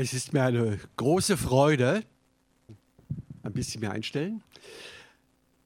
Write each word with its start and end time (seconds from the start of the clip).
Es 0.00 0.14
ist 0.14 0.32
mir 0.32 0.44
eine 0.44 0.78
große 0.96 1.36
Freude, 1.36 2.04
ein 3.42 3.52
bisschen 3.52 3.80
mehr 3.80 3.90
einstellen, 3.90 4.44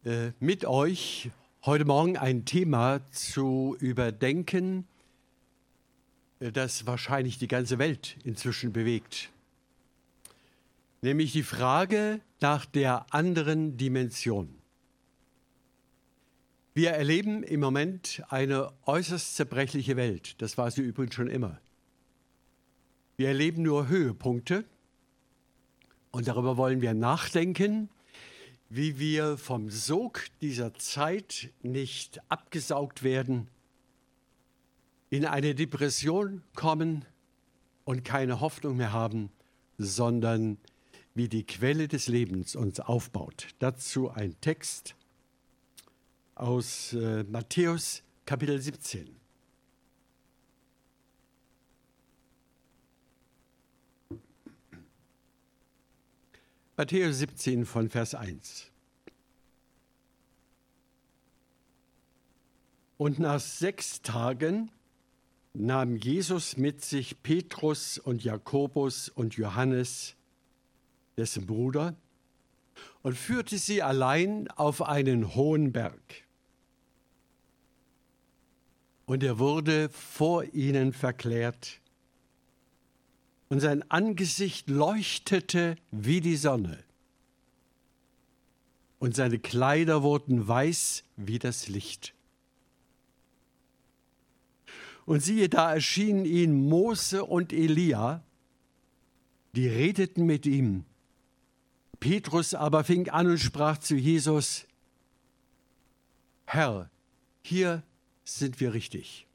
äh, 0.06 0.30
mit 0.40 0.64
euch 0.64 1.30
heute 1.66 1.84
Morgen 1.84 2.16
ein 2.16 2.46
Thema 2.46 3.02
zu 3.10 3.76
überdenken, 3.78 4.86
äh, 6.40 6.50
das 6.50 6.86
wahrscheinlich 6.86 7.36
die 7.36 7.46
ganze 7.46 7.78
Welt 7.78 8.16
inzwischen 8.24 8.72
bewegt. 8.72 9.28
Nämlich 11.02 11.32
die 11.32 11.42
Frage 11.42 12.22
nach 12.40 12.64
der 12.64 13.04
anderen 13.12 13.76
Dimension. 13.76 14.48
Wir 16.72 16.92
erleben 16.92 17.42
im 17.42 17.60
Moment 17.60 18.22
eine 18.30 18.72
äußerst 18.86 19.36
zerbrechliche 19.36 19.96
Welt. 19.96 20.40
Das 20.40 20.56
war 20.56 20.70
sie 20.70 20.80
übrigens 20.80 21.16
schon 21.16 21.28
immer. 21.28 21.60
Wir 23.16 23.28
erleben 23.28 23.62
nur 23.62 23.88
Höhepunkte 23.88 24.64
und 26.10 26.28
darüber 26.28 26.56
wollen 26.56 26.80
wir 26.80 26.94
nachdenken, 26.94 27.90
wie 28.68 28.98
wir 28.98 29.36
vom 29.36 29.68
Sog 29.68 30.24
dieser 30.40 30.72
Zeit 30.74 31.52
nicht 31.62 32.20
abgesaugt 32.30 33.02
werden, 33.02 33.48
in 35.10 35.26
eine 35.26 35.54
Depression 35.54 36.42
kommen 36.54 37.04
und 37.84 38.02
keine 38.02 38.40
Hoffnung 38.40 38.78
mehr 38.78 38.92
haben, 38.92 39.30
sondern 39.76 40.56
wie 41.14 41.28
die 41.28 41.44
Quelle 41.44 41.88
des 41.88 42.08
Lebens 42.08 42.56
uns 42.56 42.80
aufbaut. 42.80 43.48
Dazu 43.58 44.10
ein 44.10 44.40
Text 44.40 44.96
aus 46.34 46.94
äh, 46.94 47.24
Matthäus 47.24 48.02
Kapitel 48.24 48.58
17. 48.58 49.21
Matthäus 56.74 57.18
17 57.18 57.66
von 57.66 57.90
Vers 57.90 58.14
1. 58.14 58.70
Und 62.96 63.18
nach 63.18 63.40
sechs 63.40 64.00
Tagen 64.00 64.70
nahm 65.52 65.96
Jesus 65.96 66.56
mit 66.56 66.82
sich 66.82 67.22
Petrus 67.22 67.98
und 67.98 68.24
Jakobus 68.24 69.10
und 69.10 69.34
Johannes, 69.34 70.16
dessen 71.18 71.44
Bruder, 71.44 71.94
und 73.02 73.18
führte 73.18 73.58
sie 73.58 73.82
allein 73.82 74.48
auf 74.48 74.80
einen 74.80 75.34
hohen 75.34 75.72
Berg. 75.72 76.24
Und 79.04 79.22
er 79.22 79.38
wurde 79.38 79.90
vor 79.90 80.44
ihnen 80.54 80.94
verklärt 80.94 81.81
und 83.52 83.60
sein 83.60 83.84
Angesicht 83.90 84.70
leuchtete 84.70 85.76
wie 85.90 86.22
die 86.22 86.36
Sonne. 86.36 86.82
Und 88.98 89.14
seine 89.14 89.38
Kleider 89.38 90.02
wurden 90.02 90.48
weiß 90.48 91.04
wie 91.18 91.38
das 91.38 91.68
Licht. 91.68 92.14
Und 95.04 95.22
siehe, 95.22 95.50
da 95.50 95.74
erschienen 95.74 96.24
ihnen 96.24 96.66
Mose 96.66 97.26
und 97.26 97.52
Elia, 97.52 98.24
die 99.54 99.68
redeten 99.68 100.24
mit 100.24 100.46
ihm. 100.46 100.86
Petrus 102.00 102.54
aber 102.54 102.84
fing 102.84 103.10
an 103.10 103.26
und 103.26 103.38
sprach 103.38 103.76
zu 103.76 103.96
Jesus, 103.96 104.64
Herr, 106.46 106.90
hier 107.42 107.82
sind 108.24 108.60
wir 108.60 108.72
richtig. 108.72 109.26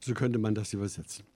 So 0.00 0.14
könnte 0.14 0.40
man 0.40 0.56
das 0.56 0.72
übersetzen. 0.72 1.31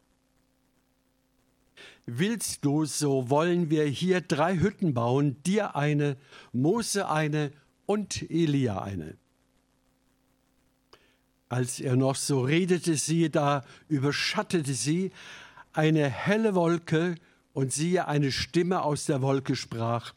Willst 2.06 2.64
du, 2.64 2.84
so 2.84 3.30
wollen 3.30 3.68
wir 3.68 3.84
hier 3.84 4.20
drei 4.20 4.56
Hütten 4.58 4.94
bauen, 4.94 5.42
dir 5.42 5.74
eine, 5.76 6.16
Mose 6.52 7.08
eine 7.08 7.52
und 7.84 8.30
Elia 8.30 8.80
eine. 8.80 9.16
Als 11.48 11.80
er 11.80 11.96
noch 11.96 12.16
so 12.16 12.40
redete, 12.40 12.96
siehe 12.96 13.30
da, 13.30 13.64
überschattete 13.88 14.74
sie 14.74 15.12
eine 15.72 16.08
helle 16.08 16.54
Wolke, 16.54 17.16
und 17.56 17.72
siehe, 17.72 18.06
eine 18.06 18.32
Stimme 18.32 18.82
aus 18.82 19.06
der 19.06 19.22
Wolke 19.22 19.56
sprach, 19.56 20.12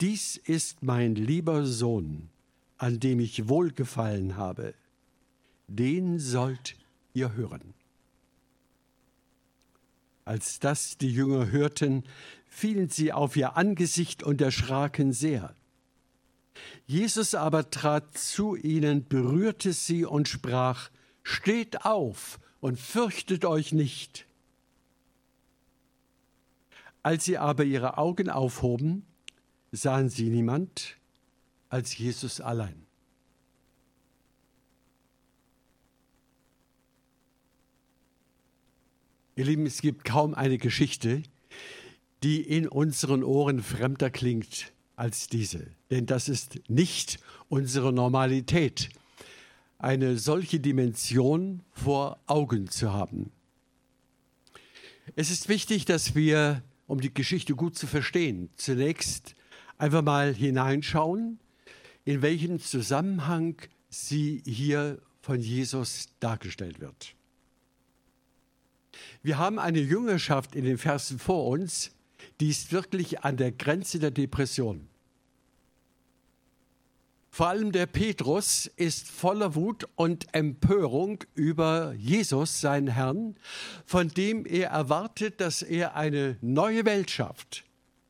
Dies 0.00 0.36
ist 0.36 0.82
mein 0.82 1.14
lieber 1.14 1.66
Sohn, 1.66 2.30
an 2.78 2.98
dem 2.98 3.20
ich 3.20 3.48
wohlgefallen 3.48 4.36
habe, 4.36 4.74
den 5.68 6.18
sollt 6.18 6.74
ihr 7.12 7.34
hören. 7.34 7.74
Als 10.24 10.58
das 10.58 10.96
die 10.96 11.12
Jünger 11.12 11.50
hörten, 11.50 12.04
fielen 12.46 12.88
sie 12.88 13.12
auf 13.12 13.36
ihr 13.36 13.56
Angesicht 13.56 14.22
und 14.22 14.40
erschraken 14.40 15.12
sehr. 15.12 15.54
Jesus 16.86 17.34
aber 17.34 17.70
trat 17.70 18.16
zu 18.16 18.56
ihnen, 18.56 19.06
berührte 19.06 19.72
sie 19.72 20.04
und 20.04 20.28
sprach, 20.28 20.90
Steht 21.22 21.84
auf 21.84 22.38
und 22.60 22.78
fürchtet 22.78 23.44
euch 23.44 23.72
nicht. 23.72 24.26
Als 27.02 27.24
sie 27.24 27.38
aber 27.38 27.64
ihre 27.64 27.98
Augen 27.98 28.30
aufhoben, 28.30 29.04
sahen 29.72 30.08
sie 30.08 30.30
niemand 30.30 30.96
als 31.68 31.96
Jesus 31.96 32.40
allein. 32.40 32.83
Ihr 39.36 39.46
Lieben, 39.46 39.66
es 39.66 39.80
gibt 39.80 40.04
kaum 40.04 40.32
eine 40.32 40.58
Geschichte, 40.58 41.24
die 42.22 42.40
in 42.40 42.68
unseren 42.68 43.24
Ohren 43.24 43.64
fremder 43.64 44.08
klingt 44.08 44.72
als 44.94 45.26
diese. 45.26 45.66
Denn 45.90 46.06
das 46.06 46.28
ist 46.28 46.60
nicht 46.68 47.18
unsere 47.48 47.92
Normalität, 47.92 48.90
eine 49.78 50.18
solche 50.18 50.60
Dimension 50.60 51.64
vor 51.72 52.20
Augen 52.26 52.70
zu 52.70 52.92
haben. 52.92 53.32
Es 55.16 55.32
ist 55.32 55.48
wichtig, 55.48 55.84
dass 55.84 56.14
wir, 56.14 56.62
um 56.86 57.00
die 57.00 57.12
Geschichte 57.12 57.56
gut 57.56 57.76
zu 57.76 57.88
verstehen, 57.88 58.50
zunächst 58.54 59.34
einfach 59.78 60.02
mal 60.02 60.32
hineinschauen, 60.32 61.40
in 62.04 62.22
welchem 62.22 62.60
Zusammenhang 62.60 63.56
sie 63.88 64.44
hier 64.46 65.02
von 65.22 65.40
Jesus 65.40 66.10
dargestellt 66.20 66.78
wird. 66.78 67.16
Wir 69.24 69.38
haben 69.38 69.58
eine 69.58 69.80
Jüngerschaft 69.80 70.54
in 70.54 70.66
den 70.66 70.76
Versen 70.76 71.18
vor 71.18 71.46
uns, 71.46 71.92
die 72.40 72.50
ist 72.50 72.72
wirklich 72.72 73.24
an 73.24 73.38
der 73.38 73.52
Grenze 73.52 73.98
der 73.98 74.10
Depression. 74.10 74.86
Vor 77.30 77.48
allem 77.48 77.72
der 77.72 77.86
Petrus 77.86 78.70
ist 78.76 79.10
voller 79.10 79.54
Wut 79.54 79.88
und 79.96 80.26
Empörung 80.34 81.24
über 81.34 81.94
Jesus, 81.94 82.60
seinen 82.60 82.88
Herrn, 82.88 83.36
von 83.86 84.08
dem 84.08 84.44
er 84.44 84.68
erwartet, 84.68 85.40
dass 85.40 85.62
er 85.62 85.96
eine 85.96 86.36
neue 86.42 86.84
Welt 86.84 87.10
schafft, 87.10 87.64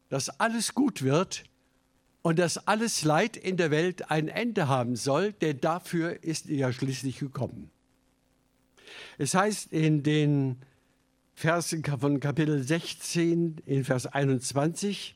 dass 0.08 0.40
alles 0.40 0.74
gut 0.74 1.02
wird 1.02 1.44
und 2.22 2.40
dass 2.40 2.66
alles 2.66 3.04
Leid 3.04 3.36
in 3.36 3.56
der 3.56 3.70
Welt 3.70 4.10
ein 4.10 4.26
Ende 4.26 4.66
haben 4.66 4.96
soll, 4.96 5.32
denn 5.32 5.60
dafür 5.60 6.24
ist 6.24 6.50
er 6.50 6.56
ja 6.56 6.72
schließlich 6.72 7.20
gekommen. 7.20 7.70
Es 9.16 9.34
heißt 9.34 9.72
in 9.72 10.02
den 10.02 10.56
Versen 11.34 11.84
von 11.84 12.20
Kapitel 12.20 12.62
16 12.62 13.56
in 13.66 13.84
Vers 13.84 14.06
21, 14.06 15.14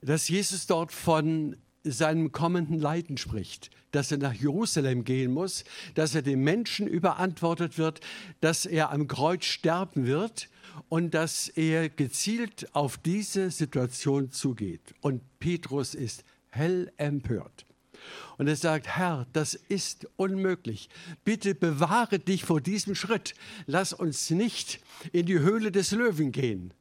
dass 0.00 0.28
Jesus 0.28 0.66
dort 0.66 0.90
von 0.90 1.56
seinem 1.84 2.32
kommenden 2.32 2.78
Leiden 2.78 3.18
spricht, 3.18 3.70
dass 3.90 4.10
er 4.10 4.16
nach 4.16 4.32
Jerusalem 4.32 5.04
gehen 5.04 5.32
muss, 5.32 5.64
dass 5.94 6.14
er 6.14 6.22
den 6.22 6.40
Menschen 6.40 6.86
überantwortet 6.86 7.76
wird, 7.76 8.00
dass 8.40 8.64
er 8.64 8.90
am 8.90 9.08
Kreuz 9.08 9.44
sterben 9.44 10.06
wird 10.06 10.48
und 10.88 11.12
dass 11.12 11.48
er 11.48 11.90
gezielt 11.90 12.74
auf 12.74 12.96
diese 12.96 13.50
Situation 13.50 14.30
zugeht. 14.30 14.94
Und 15.02 15.22
Petrus 15.38 15.94
ist 15.94 16.24
hell 16.48 16.90
empört. 16.96 17.66
Und 18.38 18.48
er 18.48 18.56
sagt, 18.56 18.86
Herr, 18.86 19.26
das 19.32 19.54
ist 19.54 20.08
unmöglich. 20.16 20.88
Bitte 21.24 21.54
bewahre 21.54 22.18
dich 22.18 22.44
vor 22.44 22.60
diesem 22.60 22.94
Schritt. 22.94 23.34
Lass 23.66 23.92
uns 23.92 24.30
nicht 24.30 24.80
in 25.12 25.26
die 25.26 25.38
Höhle 25.38 25.70
des 25.70 25.92
Löwen 25.92 26.32
gehen. 26.32 26.72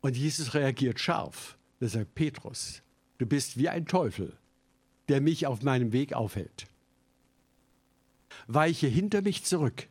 Und 0.00 0.16
Jesus 0.16 0.54
reagiert 0.54 1.00
scharf. 1.00 1.56
Er 1.80 1.88
sagt, 1.88 2.14
Petrus, 2.14 2.82
du 3.18 3.26
bist 3.26 3.56
wie 3.56 3.68
ein 3.68 3.86
Teufel, 3.86 4.36
der 5.08 5.20
mich 5.20 5.46
auf 5.46 5.62
meinem 5.62 5.92
Weg 5.92 6.12
aufhält. 6.12 6.66
Weiche 8.46 8.88
hinter 8.88 9.22
mich 9.22 9.44
zurück, 9.44 9.88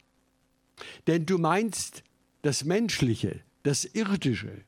denn 1.08 1.26
du 1.26 1.38
meinst 1.38 2.04
das 2.42 2.64
Menschliche, 2.64 3.42
das 3.64 3.86
Irdische, 3.86 4.64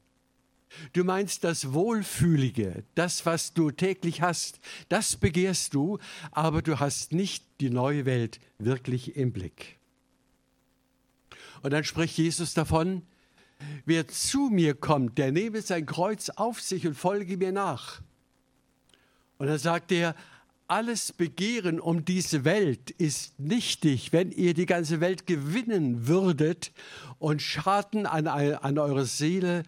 Du 0.94 1.04
meinst 1.04 1.44
das 1.44 1.74
Wohlfühlige, 1.74 2.84
das, 2.96 3.26
was 3.26 3.54
du 3.54 3.72
täglich 3.72 4.22
hast, 4.22 4.60
das 4.90 5.16
begehrst 5.16 5.74
du, 5.74 6.00
aber 6.32 6.62
du 6.62 6.80
hast 6.80 7.12
nicht 7.12 7.46
die 7.60 7.70
neue 7.70 8.06
Welt 8.06 8.40
wirklich 8.58 9.16
im 9.16 9.32
Blick. 9.32 9.78
Und 11.62 11.72
dann 11.72 11.84
spricht 11.84 12.18
Jesus 12.18 12.54
davon, 12.54 13.04
wer 13.86 14.08
zu 14.08 14.50
mir 14.52 14.74
kommt, 14.74 15.18
der 15.18 15.32
nehme 15.32 15.62
sein 15.62 15.86
Kreuz 15.86 16.30
auf 16.30 16.62
sich 16.62 16.86
und 16.86 16.96
folge 16.96 17.38
mir 17.38 17.52
nach. 17.52 18.02
Und 19.38 19.48
dann 19.48 19.60
sagt 19.60 19.92
er, 19.92 20.16
alles 20.68 21.12
Begehren 21.12 21.80
um 21.80 22.06
diese 22.06 22.46
Welt 22.46 22.90
ist 22.92 23.40
nichtig, 23.40 24.14
wenn 24.14 24.32
ihr 24.32 24.54
die 24.54 24.66
ganze 24.66 25.02
Welt 25.02 25.28
gewinnen 25.28 26.08
würdet 26.08 26.72
und 27.20 27.42
Schaden 27.42 28.06
an, 28.06 28.28
an 28.28 28.78
eure 28.78 29.06
Seele 29.06 29.64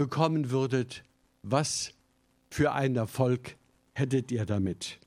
bekommen 0.00 0.50
würdet. 0.50 1.04
Was 1.42 1.92
für 2.48 2.72
einen 2.72 2.96
Erfolg 2.96 3.56
hättet 3.92 4.32
ihr 4.32 4.46
damit? 4.46 4.98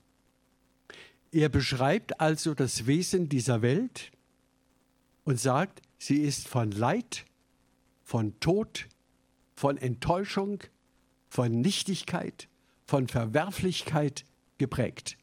Er 1.32 1.48
beschreibt 1.48 2.20
also 2.20 2.54
das 2.54 2.86
Wesen 2.86 3.28
dieser 3.28 3.60
Welt 3.60 4.12
und 5.24 5.40
sagt, 5.40 5.82
sie 5.98 6.18
ist 6.18 6.46
von 6.46 6.70
Leid, 6.70 7.24
von 8.04 8.38
Tod, 8.38 8.86
von 9.56 9.78
Enttäuschung, 9.78 10.62
von 11.28 11.60
Nichtigkeit, 11.60 12.46
von 12.86 13.08
Verwerflichkeit 13.08 14.24
geprägt. 14.58 15.18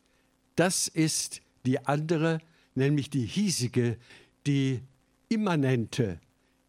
Das 0.58 0.90
ist 0.90 1.42
die 1.66 1.80
andere, 1.86 2.40
nämlich 2.76 3.10
die 3.10 3.26
hiesige, 3.26 3.98
die 4.46 4.82
immanente 5.30 6.20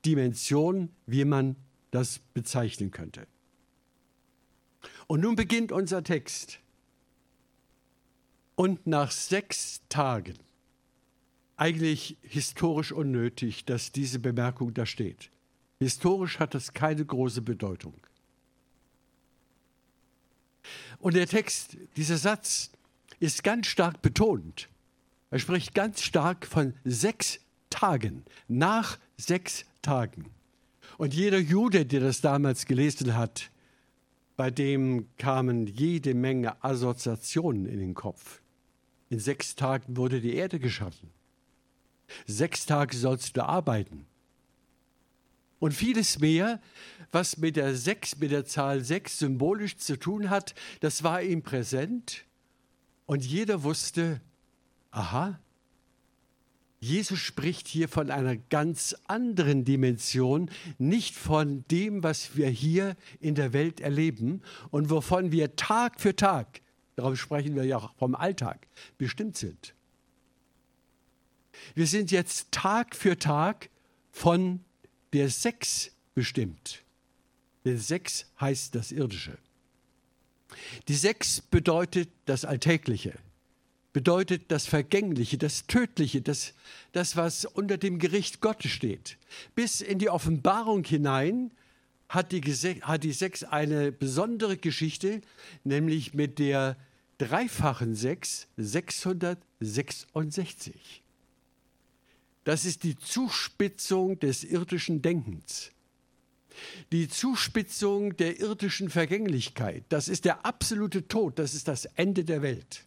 Dimension, 0.04 0.90
wie 1.06 1.24
man 1.24 1.56
das 1.92 2.18
bezeichnen 2.34 2.90
könnte. 2.90 3.28
Und 5.06 5.20
nun 5.20 5.36
beginnt 5.36 5.70
unser 5.70 6.02
Text. 6.02 6.58
Und 8.56 8.86
nach 8.86 9.12
sechs 9.12 9.82
Tagen, 9.88 10.34
eigentlich 11.56 12.16
historisch 12.22 12.90
unnötig, 12.90 13.64
dass 13.64 13.92
diese 13.92 14.18
Bemerkung 14.18 14.74
da 14.74 14.84
steht. 14.84 15.30
Historisch 15.78 16.38
hat 16.40 16.54
das 16.54 16.72
keine 16.72 17.04
große 17.04 17.42
Bedeutung. 17.42 17.94
Und 20.98 21.14
der 21.14 21.26
Text, 21.26 21.76
dieser 21.96 22.16
Satz 22.16 22.70
ist 23.20 23.44
ganz 23.44 23.66
stark 23.66 24.02
betont. 24.02 24.68
Er 25.30 25.38
spricht 25.38 25.74
ganz 25.74 26.02
stark 26.02 26.46
von 26.46 26.74
sechs 26.84 27.40
Tagen, 27.70 28.24
nach 28.48 28.98
sechs 29.16 29.64
Tagen. 29.82 30.26
Und 31.02 31.14
jeder 31.14 31.40
Jude, 31.40 31.84
der 31.84 31.98
das 31.98 32.20
damals 32.20 32.64
gelesen 32.64 33.16
hat, 33.16 33.50
bei 34.36 34.52
dem 34.52 35.08
kamen 35.18 35.66
jede 35.66 36.14
Menge 36.14 36.62
Assoziationen 36.62 37.66
in 37.66 37.80
den 37.80 37.94
Kopf. 37.94 38.40
In 39.08 39.18
sechs 39.18 39.56
Tagen 39.56 39.96
wurde 39.96 40.20
die 40.20 40.36
Erde 40.36 40.60
geschaffen. 40.60 41.10
Sechs 42.28 42.66
Tage 42.66 42.96
sollst 42.96 43.36
du 43.36 43.44
arbeiten. 43.44 44.06
Und 45.58 45.74
vieles 45.74 46.20
mehr, 46.20 46.60
was 47.10 47.36
mit 47.36 47.56
der 47.56 47.74
sechs, 47.74 48.18
mit 48.18 48.30
der 48.30 48.44
Zahl 48.44 48.84
sechs 48.84 49.18
symbolisch 49.18 49.78
zu 49.78 49.98
tun 49.98 50.30
hat, 50.30 50.54
das 50.78 51.02
war 51.02 51.20
ihm 51.20 51.42
präsent. 51.42 52.26
Und 53.06 53.26
jeder 53.26 53.64
wusste, 53.64 54.20
aha, 54.92 55.40
Jesus 56.82 57.20
spricht 57.20 57.68
hier 57.68 57.88
von 57.88 58.10
einer 58.10 58.36
ganz 58.36 58.96
anderen 59.06 59.64
Dimension, 59.64 60.50
nicht 60.78 61.14
von 61.14 61.64
dem, 61.70 62.02
was 62.02 62.36
wir 62.36 62.48
hier 62.48 62.96
in 63.20 63.36
der 63.36 63.52
Welt 63.52 63.80
erleben 63.80 64.42
und 64.72 64.90
wovon 64.90 65.30
wir 65.30 65.54
Tag 65.54 66.00
für 66.00 66.16
Tag, 66.16 66.60
darauf 66.96 67.16
sprechen 67.20 67.54
wir 67.54 67.62
ja 67.62 67.76
auch 67.76 67.94
vom 67.94 68.16
Alltag, 68.16 68.66
bestimmt 68.98 69.36
sind. 69.36 69.76
Wir 71.76 71.86
sind 71.86 72.10
jetzt 72.10 72.50
Tag 72.50 72.96
für 72.96 73.16
Tag 73.16 73.70
von 74.10 74.58
der 75.12 75.30
Sechs 75.30 75.92
bestimmt. 76.16 76.82
Denn 77.64 77.78
Sechs 77.78 78.26
heißt 78.40 78.74
das 78.74 78.90
Irdische. 78.90 79.38
Die 80.88 80.96
Sechs 80.96 81.42
bedeutet 81.42 82.08
das 82.24 82.44
Alltägliche, 82.44 83.14
bedeutet 83.92 84.50
das 84.50 84.66
Vergängliche, 84.66 85.38
das 85.38 85.66
Tödliche, 85.66 86.22
das, 86.22 86.54
das, 86.92 87.16
was 87.16 87.44
unter 87.44 87.76
dem 87.76 87.98
Gericht 87.98 88.40
Gottes 88.40 88.70
steht. 88.70 89.18
Bis 89.54 89.80
in 89.80 89.98
die 89.98 90.08
Offenbarung 90.08 90.84
hinein 90.84 91.50
hat 92.08 92.30
die, 92.32 92.40
hat 92.40 93.04
die 93.04 93.12
Sechs 93.12 93.44
eine 93.44 93.92
besondere 93.92 94.56
Geschichte, 94.56 95.20
nämlich 95.64 96.14
mit 96.14 96.38
der 96.38 96.78
dreifachen 97.18 97.94
Sechs, 97.94 98.48
666. 98.56 101.02
Das 102.44 102.64
ist 102.64 102.82
die 102.82 102.98
Zuspitzung 102.98 104.18
des 104.18 104.42
irdischen 104.42 105.02
Denkens. 105.02 105.70
Die 106.90 107.08
Zuspitzung 107.08 108.16
der 108.16 108.40
irdischen 108.40 108.90
Vergänglichkeit, 108.90 109.84
das 109.88 110.08
ist 110.08 110.26
der 110.26 110.44
absolute 110.44 111.08
Tod, 111.08 111.38
das 111.38 111.54
ist 111.54 111.66
das 111.68 111.86
Ende 111.86 112.24
der 112.24 112.42
Welt 112.42 112.84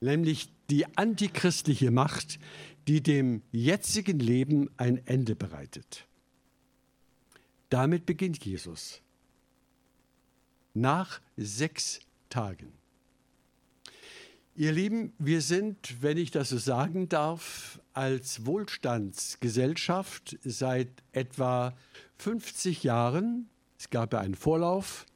nämlich 0.00 0.52
die 0.70 0.86
antichristliche 0.96 1.90
Macht, 1.90 2.38
die 2.88 3.02
dem 3.02 3.42
jetzigen 3.52 4.18
Leben 4.18 4.70
ein 4.76 5.06
Ende 5.06 5.36
bereitet. 5.36 6.06
Damit 7.68 8.06
beginnt 8.06 8.44
Jesus. 8.44 9.02
Nach 10.74 11.20
sechs 11.36 12.00
Tagen. 12.28 12.72
Ihr 14.56 14.72
Lieben, 14.72 15.12
wir 15.18 15.40
sind, 15.40 16.02
wenn 16.02 16.18
ich 16.18 16.30
das 16.32 16.50
so 16.50 16.58
sagen 16.58 17.08
darf, 17.08 17.80
als 17.92 18.44
Wohlstandsgesellschaft 18.46 20.38
seit 20.44 20.90
etwa 21.12 21.76
50 22.18 22.82
Jahren, 22.82 23.48
es 23.78 23.90
gab 23.90 24.12
ja 24.12 24.20
einen 24.20 24.34
Vorlauf, 24.34 25.06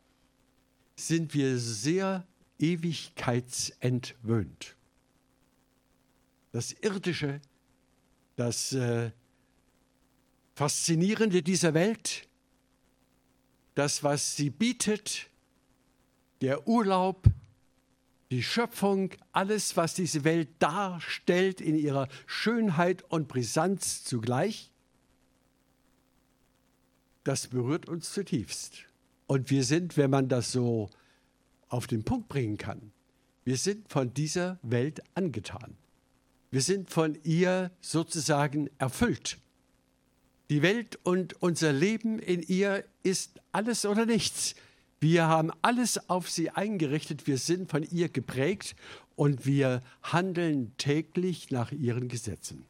sind 0.96 1.34
wir 1.34 1.58
sehr 1.58 2.26
ewigkeitsentwöhnt. 2.58 4.76
Das 6.52 6.72
Irdische, 6.72 7.40
das 8.36 8.72
äh, 8.72 9.10
Faszinierende 10.54 11.42
dieser 11.42 11.74
Welt, 11.74 12.28
das, 13.74 14.02
was 14.04 14.36
sie 14.36 14.50
bietet, 14.50 15.28
der 16.40 16.68
Urlaub, 16.68 17.26
die 18.30 18.42
Schöpfung, 18.42 19.10
alles, 19.32 19.76
was 19.76 19.94
diese 19.94 20.24
Welt 20.24 20.48
darstellt 20.60 21.60
in 21.60 21.76
ihrer 21.76 22.08
Schönheit 22.26 23.02
und 23.10 23.26
Brisanz 23.26 24.04
zugleich, 24.04 24.70
das 27.24 27.48
berührt 27.48 27.88
uns 27.88 28.12
zutiefst. 28.12 28.84
Und 29.26 29.50
wir 29.50 29.64
sind, 29.64 29.96
wenn 29.96 30.10
man 30.10 30.28
das 30.28 30.52
so 30.52 30.90
auf 31.74 31.88
den 31.88 32.04
Punkt 32.04 32.28
bringen 32.28 32.56
kann. 32.56 32.92
Wir 33.44 33.56
sind 33.56 33.88
von 33.90 34.14
dieser 34.14 34.60
Welt 34.62 35.02
angetan. 35.14 35.76
Wir 36.52 36.62
sind 36.62 36.88
von 36.88 37.18
ihr 37.24 37.72
sozusagen 37.80 38.70
erfüllt. 38.78 39.38
Die 40.50 40.62
Welt 40.62 41.00
und 41.02 41.42
unser 41.42 41.72
Leben 41.72 42.20
in 42.20 42.42
ihr 42.42 42.84
ist 43.02 43.40
alles 43.50 43.86
oder 43.86 44.06
nichts. 44.06 44.54
Wir 45.00 45.26
haben 45.26 45.50
alles 45.62 46.08
auf 46.08 46.30
sie 46.30 46.50
eingerichtet, 46.50 47.26
wir 47.26 47.38
sind 47.38 47.68
von 47.68 47.82
ihr 47.82 48.08
geprägt 48.08 48.76
und 49.16 49.44
wir 49.44 49.82
handeln 50.02 50.72
täglich 50.78 51.50
nach 51.50 51.72
ihren 51.72 52.06
Gesetzen. 52.06 52.66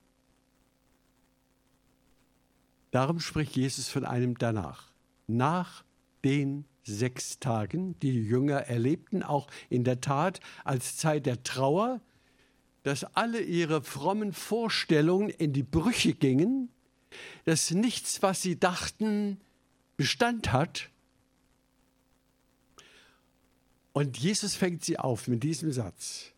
Darum 2.90 3.20
spricht 3.20 3.54
Jesus 3.54 3.88
von 3.88 4.06
einem 4.06 4.38
danach, 4.38 4.92
nach 5.26 5.84
den 6.24 6.64
sechs 6.84 7.38
Tagen, 7.38 7.98
die 8.00 8.12
Jünger 8.12 8.60
erlebten, 8.60 9.22
auch 9.22 9.48
in 9.70 9.84
der 9.84 10.00
Tat 10.00 10.40
als 10.64 10.96
Zeit 10.96 11.26
der 11.26 11.42
Trauer, 11.42 12.00
dass 12.82 13.04
alle 13.16 13.40
ihre 13.40 13.82
frommen 13.82 14.32
Vorstellungen 14.32 15.30
in 15.30 15.52
die 15.52 15.62
Brüche 15.62 16.14
gingen, 16.14 16.68
dass 17.44 17.70
nichts, 17.70 18.22
was 18.22 18.42
sie 18.42 18.58
dachten, 18.58 19.40
Bestand 19.96 20.52
hat. 20.52 20.90
Und 23.92 24.18
Jesus 24.18 24.54
fängt 24.54 24.84
sie 24.84 24.98
auf 24.98 25.28
mit 25.28 25.42
diesem 25.42 25.72
Satz 25.72 26.32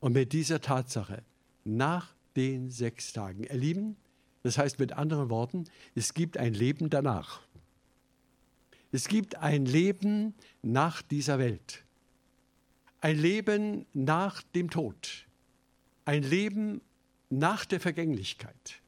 und 0.00 0.12
mit 0.12 0.32
dieser 0.32 0.60
Tatsache 0.60 1.22
nach 1.64 2.14
den 2.36 2.70
sechs 2.70 3.12
Tagen. 3.12 3.42
Ihr 3.42 3.54
Lieben, 3.54 3.96
das 4.42 4.58
heißt 4.58 4.78
mit 4.78 4.92
anderen 4.92 5.28
Worten, 5.28 5.64
es 5.94 6.14
gibt 6.14 6.36
ein 6.36 6.54
Leben 6.54 6.88
danach. 6.88 7.40
Es 8.90 9.08
gibt 9.08 9.36
ein 9.36 9.66
Leben 9.66 10.34
nach 10.62 11.02
dieser 11.02 11.38
Welt. 11.38 11.84
Ein 13.00 13.18
Leben 13.18 13.86
nach 13.92 14.42
dem 14.42 14.70
Tod. 14.70 15.26
Ein 16.04 16.22
Leben 16.22 16.80
nach 17.28 17.66
der 17.66 17.80
Vergänglichkeit. 17.80 18.80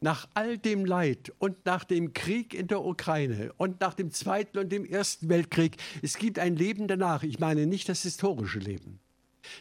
Nach 0.00 0.28
all 0.34 0.58
dem 0.58 0.84
Leid 0.84 1.32
und 1.38 1.64
nach 1.66 1.84
dem 1.84 2.12
Krieg 2.12 2.54
in 2.54 2.66
der 2.66 2.84
Ukraine 2.84 3.52
und 3.56 3.80
nach 3.80 3.94
dem 3.94 4.10
Zweiten 4.10 4.58
und 4.58 4.70
dem 4.70 4.84
Ersten 4.84 5.28
Weltkrieg, 5.28 5.76
es 6.02 6.18
gibt 6.18 6.38
ein 6.38 6.56
Leben 6.56 6.86
danach. 6.86 7.22
Ich 7.22 7.38
meine 7.38 7.66
nicht 7.66 7.88
das 7.88 8.02
historische 8.02 8.58
Leben. 8.58 9.00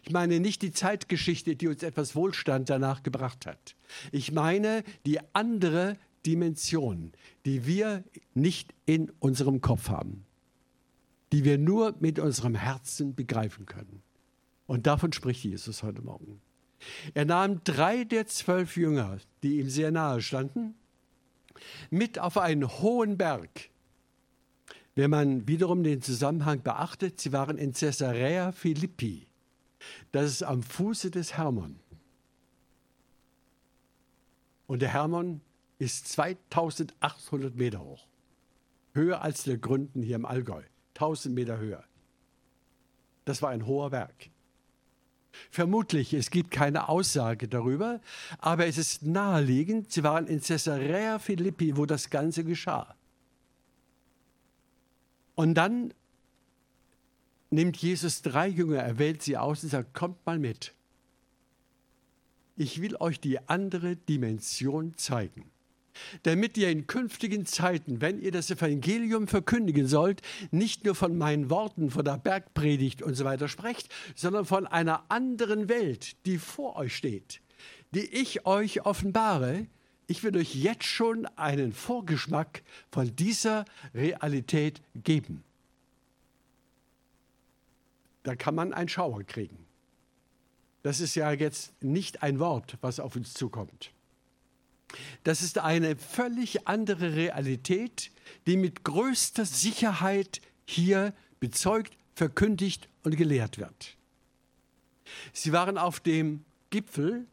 Ich 0.03 0.11
meine 0.11 0.39
nicht 0.39 0.61
die 0.61 0.71
Zeitgeschichte, 0.71 1.55
die 1.55 1.67
uns 1.67 1.83
etwas 1.83 2.15
Wohlstand 2.15 2.69
danach 2.69 3.03
gebracht 3.03 3.45
hat. 3.45 3.75
Ich 4.11 4.31
meine 4.31 4.83
die 5.05 5.19
andere 5.33 5.97
Dimension, 6.27 7.13
die 7.45 7.65
wir 7.65 8.03
nicht 8.33 8.73
in 8.85 9.09
unserem 9.19 9.61
Kopf 9.61 9.87
haben, 9.89 10.25
die 11.31 11.45
wir 11.45 11.57
nur 11.57 11.95
mit 11.99 12.19
unserem 12.19 12.53
Herzen 12.53 13.15
begreifen 13.15 13.65
können. 13.65 14.03
Und 14.65 14.85
davon 14.85 15.13
spricht 15.13 15.45
Jesus 15.45 15.83
heute 15.83 16.01
Morgen. 16.01 16.41
Er 17.13 17.25
nahm 17.25 17.63
drei 17.63 18.03
der 18.03 18.27
zwölf 18.27 18.75
Jünger, 18.75 19.17
die 19.41 19.59
ihm 19.59 19.69
sehr 19.69 19.91
nahe 19.91 20.21
standen, 20.21 20.75
mit 21.89 22.19
auf 22.19 22.37
einen 22.37 22.67
hohen 22.67 23.17
Berg. 23.17 23.69
Wenn 24.93 25.09
man 25.09 25.47
wiederum 25.47 25.83
den 25.83 26.01
Zusammenhang 26.01 26.61
beachtet, 26.61 27.21
sie 27.21 27.31
waren 27.31 27.57
in 27.57 27.71
Caesarea 27.71 28.51
Philippi. 28.51 29.27
Das 30.11 30.25
ist 30.25 30.43
am 30.43 30.61
Fuße 30.61 31.09
des 31.09 31.37
Hermon. 31.37 31.79
Und 34.65 34.81
der 34.81 34.89
Hermon 34.89 35.39
ist 35.79 36.07
2800 36.09 37.55
Meter 37.55 37.81
hoch. 37.81 38.07
Höher 38.93 39.21
als 39.21 39.43
der 39.43 39.57
Gründen 39.57 40.01
hier 40.01 40.15
im 40.15 40.25
Allgäu. 40.25 40.63
1000 40.95 41.35
Meter 41.35 41.59
höher. 41.59 41.83
Das 43.25 43.41
war 43.41 43.49
ein 43.49 43.65
hoher 43.65 43.91
Berg. 43.91 44.29
Vermutlich, 45.51 46.13
es 46.13 46.31
gibt 46.31 46.49
keine 46.49 46.89
Aussage 46.89 47.47
darüber, 47.47 48.01
aber 48.39 48.65
es 48.65 48.79
ist 48.79 49.03
naheliegend, 49.03 49.91
sie 49.91 50.03
waren 50.03 50.25
in 50.25 50.41
Caesarea 50.41 51.19
Philippi, 51.19 51.77
wo 51.77 51.85
das 51.85 52.09
Ganze 52.09 52.43
geschah. 52.43 52.95
Und 55.35 55.53
dann 55.53 55.93
nimmt 57.51 57.77
Jesus 57.77 58.23
drei 58.23 58.47
Jünger, 58.47 58.81
er 58.81 58.97
wählt 58.97 59.21
sie 59.21 59.37
aus 59.37 59.61
und 59.61 59.69
sagt, 59.69 59.93
kommt 59.93 60.25
mal 60.25 60.39
mit. 60.39 60.73
Ich 62.55 62.81
will 62.81 62.95
euch 62.95 63.19
die 63.19 63.47
andere 63.47 63.95
Dimension 63.95 64.97
zeigen 64.97 65.51
damit 66.23 66.57
ihr 66.57 66.69
in 66.69 66.87
künftigen 66.87 67.45
Zeiten, 67.45 68.01
wenn 68.01 68.19
ihr 68.19 68.31
das 68.31 68.49
Evangelium 68.49 69.27
verkündigen 69.27 69.87
sollt, 69.87 70.21
nicht 70.51 70.85
nur 70.85 70.95
von 70.95 71.17
meinen 71.17 71.49
Worten, 71.49 71.89
von 71.89 72.05
der 72.05 72.17
Bergpredigt 72.17 73.01
und 73.01 73.15
so 73.15 73.25
weiter 73.25 73.47
sprecht, 73.47 73.93
sondern 74.15 74.45
von 74.45 74.67
einer 74.67 75.03
anderen 75.09 75.69
Welt, 75.69 76.15
die 76.25 76.37
vor 76.37 76.75
euch 76.75 76.95
steht, 76.95 77.41
die 77.91 78.05
ich 78.05 78.45
euch 78.45 78.85
offenbare. 78.85 79.67
Ich 80.07 80.23
will 80.23 80.37
euch 80.37 80.55
jetzt 80.55 80.85
schon 80.85 81.25
einen 81.35 81.73
Vorgeschmack 81.73 82.63
von 82.91 83.15
dieser 83.15 83.65
Realität 83.93 84.81
geben. 84.95 85.43
Da 88.23 88.35
kann 88.35 88.55
man 88.55 88.73
einen 88.73 88.89
Schauer 88.89 89.23
kriegen. 89.23 89.67
Das 90.83 91.01
ist 91.01 91.15
ja 91.15 91.31
jetzt 91.31 91.73
nicht 91.83 92.23
ein 92.23 92.39
Wort, 92.39 92.77
was 92.81 92.99
auf 92.99 93.15
uns 93.15 93.33
zukommt. 93.33 93.91
Das 95.23 95.41
ist 95.41 95.57
eine 95.57 95.95
völlig 95.95 96.67
andere 96.67 97.15
Realität, 97.15 98.11
die 98.45 98.57
mit 98.57 98.83
größter 98.83 99.45
Sicherheit 99.45 100.41
hier 100.65 101.13
bezeugt, 101.39 101.93
verkündigt 102.15 102.89
und 103.03 103.17
gelehrt 103.17 103.57
wird. 103.57 103.97
Sie 105.33 105.51
waren 105.51 105.77
auf 105.77 105.99
dem 105.99 106.43
Gipfel 106.69 107.25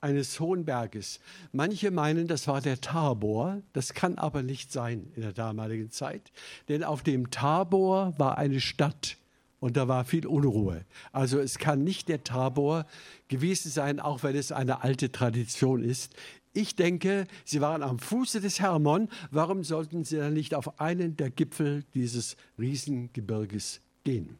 eines 0.00 0.40
hohen 0.40 0.64
Berges. 0.64 1.20
Manche 1.52 1.90
meinen, 1.90 2.26
das 2.26 2.46
war 2.46 2.60
der 2.60 2.80
Tabor, 2.80 3.62
das 3.72 3.92
kann 3.92 4.16
aber 4.16 4.42
nicht 4.42 4.72
sein 4.72 5.12
in 5.14 5.22
der 5.22 5.32
damaligen 5.32 5.90
Zeit, 5.90 6.32
denn 6.68 6.84
auf 6.84 7.02
dem 7.02 7.30
Tabor 7.30 8.18
war 8.18 8.38
eine 8.38 8.60
Stadt 8.60 9.18
und 9.58 9.76
da 9.76 9.88
war 9.88 10.04
viel 10.06 10.26
Unruhe. 10.26 10.86
Also 11.12 11.38
es 11.38 11.58
kann 11.58 11.84
nicht 11.84 12.08
der 12.08 12.24
Tabor 12.24 12.86
gewesen 13.28 13.70
sein, 13.70 14.00
auch 14.00 14.22
wenn 14.22 14.34
es 14.34 14.52
eine 14.52 14.82
alte 14.82 15.12
Tradition 15.12 15.84
ist. 15.84 16.14
Ich 16.52 16.74
denke, 16.74 17.26
sie 17.44 17.60
waren 17.60 17.82
am 17.82 17.98
Fuße 17.98 18.40
des 18.40 18.60
Hermon. 18.60 19.08
Warum 19.30 19.62
sollten 19.62 20.04
sie 20.04 20.16
dann 20.16 20.34
nicht 20.34 20.54
auf 20.54 20.80
einen 20.80 21.16
der 21.16 21.30
Gipfel 21.30 21.84
dieses 21.94 22.36
Riesengebirges 22.58 23.80
gehen? 24.02 24.38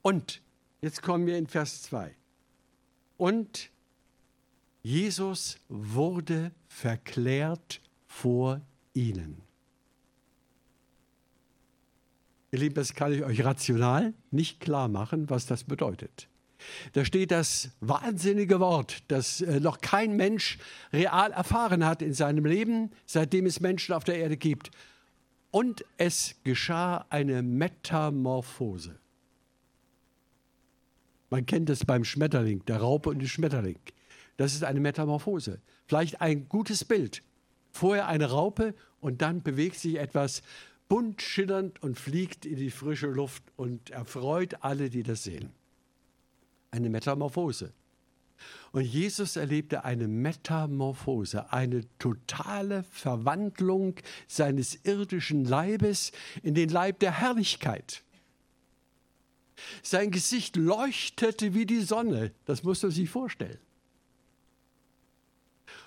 Und, 0.00 0.40
jetzt 0.80 1.02
kommen 1.02 1.26
wir 1.26 1.36
in 1.36 1.46
Vers 1.46 1.82
2. 1.82 2.14
Und 3.18 3.70
Jesus 4.82 5.58
wurde 5.68 6.52
verklärt 6.68 7.80
vor 8.06 8.60
ihnen. 8.94 9.42
Ihr 12.52 12.60
Lieben, 12.60 12.76
das 12.76 12.94
kann 12.94 13.12
ich 13.12 13.24
euch 13.24 13.44
rational 13.44 14.14
nicht 14.30 14.60
klar 14.60 14.88
machen, 14.88 15.28
was 15.28 15.46
das 15.46 15.64
bedeutet. 15.64 16.28
Da 16.92 17.04
steht 17.04 17.30
das 17.30 17.70
wahnsinnige 17.80 18.60
Wort, 18.60 19.02
das 19.08 19.40
äh, 19.40 19.60
noch 19.60 19.80
kein 19.80 20.16
Mensch 20.16 20.58
real 20.92 21.32
erfahren 21.32 21.84
hat 21.84 22.02
in 22.02 22.14
seinem 22.14 22.44
Leben, 22.44 22.90
seitdem 23.06 23.46
es 23.46 23.60
Menschen 23.60 23.94
auf 23.94 24.04
der 24.04 24.18
Erde 24.18 24.36
gibt. 24.36 24.70
Und 25.50 25.84
es 25.96 26.36
geschah 26.44 27.06
eine 27.10 27.42
Metamorphose. 27.42 28.98
Man 31.30 31.46
kennt 31.46 31.70
es 31.70 31.84
beim 31.84 32.04
Schmetterling, 32.04 32.64
der 32.66 32.78
Raupe 32.78 33.10
und 33.10 33.18
dem 33.18 33.28
Schmetterling. 33.28 33.78
Das 34.36 34.54
ist 34.54 34.64
eine 34.64 34.80
Metamorphose. 34.80 35.60
Vielleicht 35.86 36.20
ein 36.20 36.48
gutes 36.48 36.84
Bild. 36.84 37.22
Vorher 37.72 38.06
eine 38.06 38.30
Raupe 38.30 38.74
und 39.00 39.22
dann 39.22 39.42
bewegt 39.42 39.78
sich 39.78 39.96
etwas 39.98 40.42
bunt 40.88 41.20
schillernd 41.20 41.82
und 41.82 41.98
fliegt 41.98 42.46
in 42.46 42.56
die 42.56 42.70
frische 42.70 43.08
Luft 43.08 43.42
und 43.56 43.90
erfreut 43.90 44.58
alle, 44.60 44.88
die 44.88 45.02
das 45.02 45.24
sehen 45.24 45.52
eine 46.76 46.90
Metamorphose. 46.90 47.72
Und 48.72 48.82
Jesus 48.82 49.36
erlebte 49.36 49.84
eine 49.84 50.06
Metamorphose, 50.06 51.50
eine 51.52 51.86
totale 51.98 52.84
Verwandlung 52.84 53.94
seines 54.28 54.84
irdischen 54.84 55.44
Leibes 55.44 56.12
in 56.42 56.54
den 56.54 56.68
Leib 56.68 56.98
der 57.00 57.12
Herrlichkeit. 57.12 58.02
Sein 59.82 60.10
Gesicht 60.10 60.56
leuchtete 60.56 61.54
wie 61.54 61.64
die 61.64 61.80
Sonne, 61.80 62.32
das 62.44 62.62
muss 62.62 62.82
man 62.82 62.92
sich 62.92 63.08
vorstellen. 63.08 63.58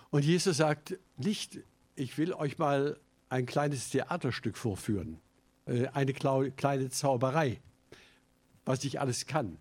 Und 0.09 0.25
Jesus 0.25 0.57
sagt 0.57 0.97
nicht, 1.17 1.59
ich 1.95 2.17
will 2.17 2.33
euch 2.33 2.57
mal 2.57 2.99
ein 3.29 3.45
kleines 3.45 3.91
Theaterstück 3.91 4.57
vorführen, 4.57 5.19
äh, 5.67 5.85
eine 5.89 6.13
kleine 6.13 6.89
Zauberei, 6.89 7.61
was 8.65 8.83
ich 8.83 8.99
alles 8.99 9.27
kann. 9.27 9.59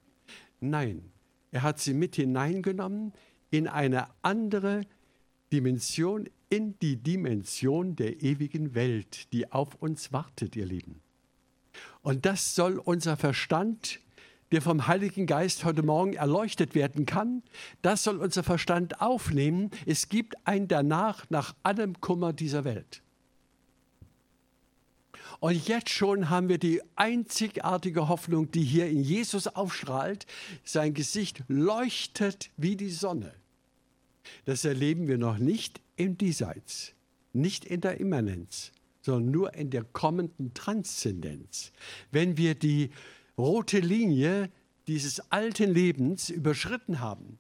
Nein, 0.61 1.13
er 1.51 1.63
hat 1.63 1.79
sie 1.79 1.95
mit 1.95 2.17
hineingenommen 2.17 3.13
in 3.51 3.67
eine 3.69 4.09
andere 4.23 4.83
Dimension, 5.53 6.29
in 6.51 6.79
die 6.81 6.97
Dimension 6.97 7.97
der 7.97 8.23
ewigen 8.23 8.75
Welt, 8.75 9.33
die 9.33 9.51
auf 9.51 9.75
uns 9.77 10.13
wartet, 10.13 10.57
ihr 10.57 10.67
Lieben. 10.67 11.01
Und 12.03 12.27
das 12.27 12.55
soll 12.55 12.79
unser 12.79 13.17
Verstand, 13.17 14.01
der 14.53 14.63
vom 14.63 14.87
Heiligen 14.87 15.27
Geist 15.27 15.65
heute 15.65 15.83
Morgen 15.83 16.15
erleuchtet 16.15 16.75
werden 16.75 17.07
kann, 17.07 17.43
das 17.83 18.03
soll 18.03 18.17
unser 18.17 18.43
Verstand 18.43 19.01
aufnehmen. 19.01 19.71
Es 19.87 20.09
gibt 20.09 20.35
ein 20.47 20.69
Danach 20.69 21.29
nach 21.29 21.55
allem 21.63 22.01
Kummer 22.01 22.33
dieser 22.33 22.65
Welt. 22.65 23.03
Und 25.41 25.69
jetzt 25.69 25.91
schon 25.91 26.31
haben 26.31 26.49
wir 26.49 26.59
die 26.59 26.81
einzigartige 26.97 28.09
Hoffnung, 28.09 28.51
die 28.51 28.65
hier 28.65 28.89
in 28.89 29.03
Jesus 29.03 29.47
aufstrahlt. 29.47 30.27
Sein 30.65 30.95
Gesicht 30.95 31.45
leuchtet 31.47 32.51
wie 32.57 32.77
die 32.77 32.91
Sonne. 32.91 33.33
Das 34.47 34.65
erleben 34.65 35.07
wir 35.07 35.17
noch 35.17 35.39
nicht 35.39 35.81
im 35.97 36.19
Diesseits, 36.19 36.93
nicht 37.33 37.65
in 37.65 37.81
der 37.81 38.01
Immanenz, 38.01 38.73
sondern 39.01 39.31
nur 39.31 39.55
in 39.55 39.71
der 39.71 39.85
kommenden 39.85 40.55
Transzendenz. 40.55 41.73
Wenn 42.11 42.37
wir 42.37 42.55
die 42.55 42.91
rote 43.37 43.79
Linie 43.79 44.51
dieses 44.89 45.21
alten 45.31 45.73
Lebens 45.73 46.31
überschritten 46.31 47.01
haben, 47.01 47.39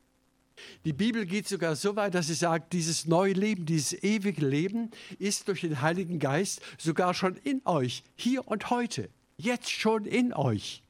die 0.85 0.93
Bibel 0.93 1.27
geht 1.27 1.49
sogar 1.49 1.77
so 1.77 1.97
weit, 1.97 2.15
dass 2.15 2.29
sie 2.29 2.35
sagt, 2.35 2.73
dieses 2.73 3.07
neue 3.07 3.33
Leben, 3.33 3.67
dieses 3.67 4.03
ewige 4.03 4.47
Leben 4.47 4.91
ist 5.19 5.49
durch 5.49 5.62
den 5.62 5.81
Heiligen 5.81 6.19
Geist 6.19 6.61
sogar 6.79 7.15
schon 7.15 7.37
in 7.37 7.62
euch, 7.65 8.03
hier 8.17 8.47
und 8.49 8.71
heute, 8.71 9.09
jetzt 9.37 9.71
schon 9.71 10.05
in 10.05 10.33
euch. 10.33 10.83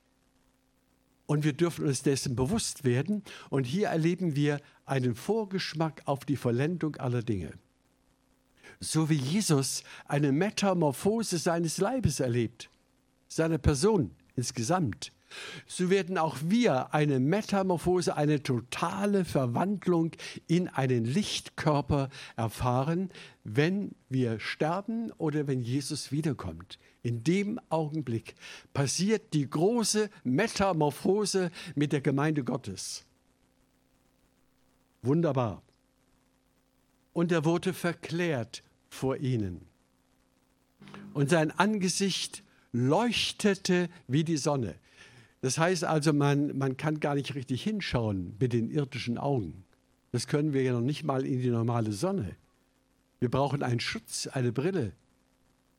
Und 1.27 1.45
wir 1.45 1.53
dürfen 1.53 1.87
uns 1.87 2.03
dessen 2.03 2.35
bewusst 2.35 2.85
werden. 2.85 3.23
Und 3.51 3.65
hier 3.65 3.89
erleben 3.89 4.35
wir 4.35 4.63
einen 4.87 5.15
Vorgeschmack 5.15 6.01
auf 6.07 6.25
die 6.25 6.37
Vollendung 6.37 6.97
aller 6.97 7.23
Dinge. 7.23 7.53
So 8.81 9.11
wie 9.11 9.17
Jesus 9.17 9.83
eine 10.07 10.33
Metamorphose 10.33 11.37
seines 11.37 11.79
Leibes 11.79 12.21
erlebt, 12.21 12.71
seiner 13.29 13.59
Person 13.59 14.13
insgesamt 14.37 15.13
so 15.66 15.90
werden 15.90 16.18
auch 16.18 16.37
wir 16.42 16.94
eine 16.94 17.20
Metamorphose, 17.20 18.16
eine 18.16 18.42
totale 18.42 19.25
Verwandlung 19.25 20.12
in 20.47 20.68
einen 20.68 21.04
Lichtkörper 21.04 22.08
erfahren, 22.37 23.11
wenn 23.44 23.94
wir 24.08 24.40
sterben 24.40 25.12
oder 25.18 25.47
wenn 25.47 25.62
Jesus 25.62 26.12
wiederkommt. 26.12 26.78
In 27.02 27.25
dem 27.25 27.61
Augenblick 27.68 28.35
passiert 28.73 29.35
die 29.35 29.49
große 29.49 30.11
Metamorphose 30.25 31.50
mit 31.75 31.92
der 31.92 32.00
Gemeinde 32.00 32.44
Gottes. 32.44 33.04
Wunderbar. 35.02 35.62
und 37.18 37.32
er 37.32 37.44
wurde 37.44 37.75
verklärt 37.75 38.62
vor 38.88 39.16
ihnen. 39.16 39.66
Und 41.14 41.30
sein 41.30 41.50
Angesicht 41.50 42.44
leuchtete 42.70 43.88
wie 44.06 44.23
die 44.23 44.37
Sonne. 44.37 44.76
Das 45.40 45.59
heißt 45.59 45.85
also, 45.85 46.12
man, 46.12 46.57
man 46.57 46.76
kann 46.76 47.00
gar 47.00 47.14
nicht 47.14 47.35
richtig 47.35 47.62
hinschauen 47.62 48.37
mit 48.40 48.52
den 48.52 48.71
irdischen 48.71 49.18
Augen. 49.18 49.64
Das 50.11 50.26
können 50.26 50.52
wir 50.52 50.62
ja 50.62 50.73
noch 50.73 50.80
nicht 50.80 51.04
mal 51.04 51.25
in 51.25 51.40
die 51.40 51.50
normale 51.50 51.92
Sonne. 51.92 52.37
Wir 53.21 53.30
brauchen 53.30 53.62
einen 53.62 53.80
Schutz, 53.80 54.26
eine 54.26 54.52
Brille. 54.52 54.92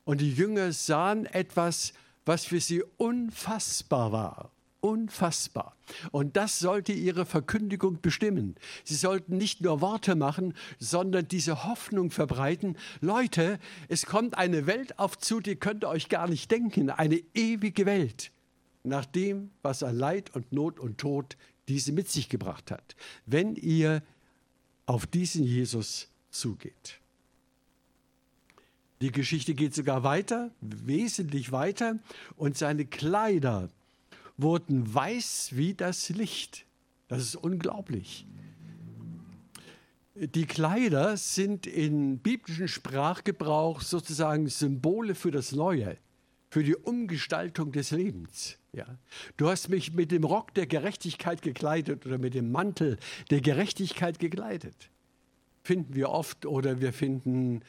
Und 0.04 0.20
die 0.20 0.32
Jünger 0.32 0.72
sahen 0.72 1.26
etwas, 1.26 1.92
was 2.24 2.44
für 2.44 2.60
sie 2.60 2.82
unfassbar 2.96 4.12
war. 4.12 4.52
Unfassbar. 4.80 5.76
Und 6.10 6.36
das 6.36 6.58
sollte 6.58 6.92
ihre 6.92 7.26
Verkündigung 7.26 8.00
bestimmen. 8.00 8.54
Sie 8.84 8.94
sollten 8.94 9.36
nicht 9.36 9.60
nur 9.60 9.82
Worte 9.82 10.14
machen, 10.14 10.54
sondern 10.78 11.28
diese 11.28 11.64
Hoffnung 11.64 12.10
verbreiten. 12.10 12.78
Leute, 13.02 13.58
es 13.88 14.06
kommt 14.06 14.38
eine 14.38 14.66
Welt 14.66 14.98
auf 14.98 15.18
zu, 15.18 15.40
die 15.40 15.56
könnt 15.56 15.84
ihr 15.84 15.88
euch 15.88 16.08
gar 16.08 16.28
nicht 16.28 16.50
denken. 16.50 16.88
Eine 16.88 17.20
ewige 17.34 17.84
Welt. 17.84 18.32
Nach 18.82 19.04
dem, 19.04 19.50
was 19.62 19.82
an 19.82 19.96
Leid 19.96 20.34
und 20.34 20.52
Not 20.52 20.78
und 20.78 20.98
Tod 20.98 21.36
diese 21.68 21.92
mit 21.92 22.08
sich 22.08 22.28
gebracht 22.28 22.70
hat. 22.70 22.96
Wenn 23.26 23.54
ihr 23.56 24.02
auf 24.86 25.06
diesen 25.06 25.44
Jesus 25.44 26.08
zugeht. 26.30 27.00
Die 29.00 29.12
Geschichte 29.12 29.54
geht 29.54 29.74
sogar 29.74 30.02
weiter, 30.02 30.50
wesentlich 30.60 31.52
weiter, 31.52 31.98
und 32.36 32.58
seine 32.58 32.84
Kleider 32.84 33.70
wurden 34.36 34.92
weiß 34.92 35.50
wie 35.52 35.74
das 35.74 36.08
Licht. 36.10 36.66
Das 37.08 37.22
ist 37.22 37.36
unglaublich. 37.36 38.26
Die 40.14 40.44
Kleider 40.44 41.16
sind 41.16 41.66
in 41.66 42.18
biblischen 42.18 42.68
Sprachgebrauch 42.68 43.80
sozusagen 43.80 44.48
Symbole 44.48 45.14
für 45.14 45.30
das 45.30 45.52
Neue, 45.52 45.96
für 46.50 46.62
die 46.62 46.76
Umgestaltung 46.76 47.72
des 47.72 47.90
Lebens. 47.90 48.58
Ja. 48.72 48.86
Du 49.36 49.48
hast 49.48 49.68
mich 49.68 49.94
mit 49.94 50.12
dem 50.12 50.24
Rock 50.24 50.54
der 50.54 50.66
Gerechtigkeit 50.66 51.42
gekleidet 51.42 52.04
oder 52.06 52.18
mit 52.18 52.34
dem 52.34 52.52
Mantel 52.52 52.98
der 53.30 53.40
Gerechtigkeit 53.40 54.18
gekleidet. 54.18 54.90
Finden 55.62 55.94
wir 55.94 56.10
oft 56.10 56.46
oder 56.46 56.80
wir 56.80 56.92
finden 56.92 57.62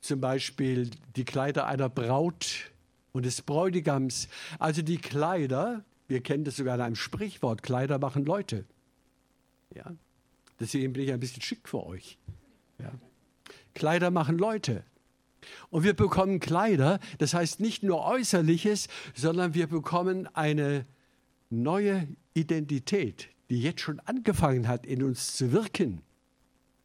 zum 0.00 0.20
Beispiel 0.20 0.90
die 1.16 1.24
Kleider 1.24 1.66
einer 1.66 1.88
Braut 1.88 2.70
und 3.12 3.24
des 3.24 3.42
Bräutigams. 3.42 4.28
Also 4.58 4.82
die 4.82 4.98
Kleider 4.98 5.84
wir 6.08 6.22
kennen 6.22 6.44
das 6.44 6.56
sogar 6.56 6.76
in 6.76 6.80
einem 6.80 6.96
Sprichwort, 6.96 7.62
Kleider 7.62 7.98
machen 7.98 8.24
Leute. 8.24 8.64
Ja? 9.74 9.92
Deswegen 10.60 10.92
bin 10.92 11.02
ich 11.02 11.12
ein 11.12 11.20
bisschen 11.20 11.42
schick 11.42 11.68
für 11.68 11.84
euch. 11.84 12.18
Ja? 12.78 12.92
Kleider 13.74 14.10
machen 14.10 14.38
Leute. 14.38 14.84
Und 15.70 15.84
wir 15.84 15.94
bekommen 15.94 16.40
Kleider, 16.40 16.98
das 17.18 17.34
heißt 17.34 17.60
nicht 17.60 17.82
nur 17.82 18.04
äußerliches, 18.04 18.88
sondern 19.14 19.54
wir 19.54 19.66
bekommen 19.66 20.28
eine 20.34 20.86
neue 21.50 22.08
Identität, 22.34 23.28
die 23.50 23.60
jetzt 23.60 23.80
schon 23.80 24.00
angefangen 24.00 24.68
hat, 24.68 24.86
in 24.86 25.02
uns 25.02 25.36
zu 25.36 25.52
wirken, 25.52 26.02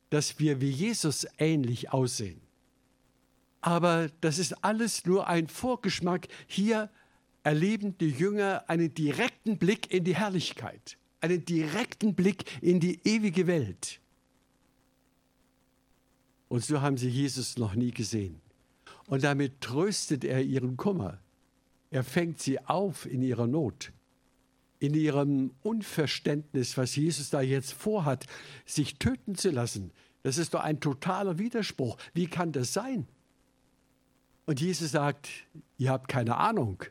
dass 0.10 0.40
wir 0.40 0.62
wie 0.62 0.70
Jesus 0.70 1.28
ähnlich 1.38 1.92
aussehen. 1.92 2.42
Aber 3.62 4.10
das 4.22 4.40
ist 4.40 4.64
alles 4.64 5.06
nur 5.06 5.28
ein 5.28 5.48
Vorgeschmack. 5.48 6.28
Hier 6.48 6.90
erleben 7.44 7.98
die 7.98 8.10
Jünger 8.10 8.64
einen 8.68 8.94
direkten 8.94 9.58
Blick 9.58 9.92
in 9.94 10.04
die 10.04 10.16
Herrlichkeit, 10.16 10.98
einen 11.22 11.46
direkten 11.46 12.16
Blick 12.16 12.44
in 12.62 12.80
die 12.80 13.00
ewige 13.04 13.48
Welt. 13.48 14.01
Und 16.52 16.66
so 16.66 16.82
haben 16.82 16.98
sie 16.98 17.08
Jesus 17.08 17.58
noch 17.58 17.76
nie 17.76 17.92
gesehen. 17.92 18.42
Und 19.08 19.24
damit 19.24 19.62
tröstet 19.62 20.26
er 20.26 20.42
ihren 20.42 20.76
Kummer. 20.76 21.18
Er 21.92 22.04
fängt 22.04 22.42
sie 22.42 22.60
auf 22.60 23.06
in 23.06 23.22
ihrer 23.22 23.48
Not, 23.48 23.94
in 24.78 24.94
ihrem 24.94 25.52
Unverständnis, 25.64 26.76
was 26.76 26.98
Jesus 26.98 27.30
da 27.30 27.40
jetzt 27.40 27.72
vorhat, 27.72 28.26
sich 28.66 28.96
töten 29.00 29.36
zu 29.36 29.50
lassen. 29.50 29.92
Das 30.24 30.38
ist 30.38 30.54
doch 30.54 30.60
ein 30.60 30.82
totaler 30.82 31.40
Widerspruch. 31.40 31.96
Wie 32.14 32.28
kann 32.28 32.52
das 32.52 32.74
sein? 32.74 33.08
Und 34.46 34.60
Jesus 34.60 34.92
sagt, 34.92 35.30
ihr 35.78 35.90
habt 35.90 36.10
keine 36.10 36.36
Ahnung. 36.36 36.84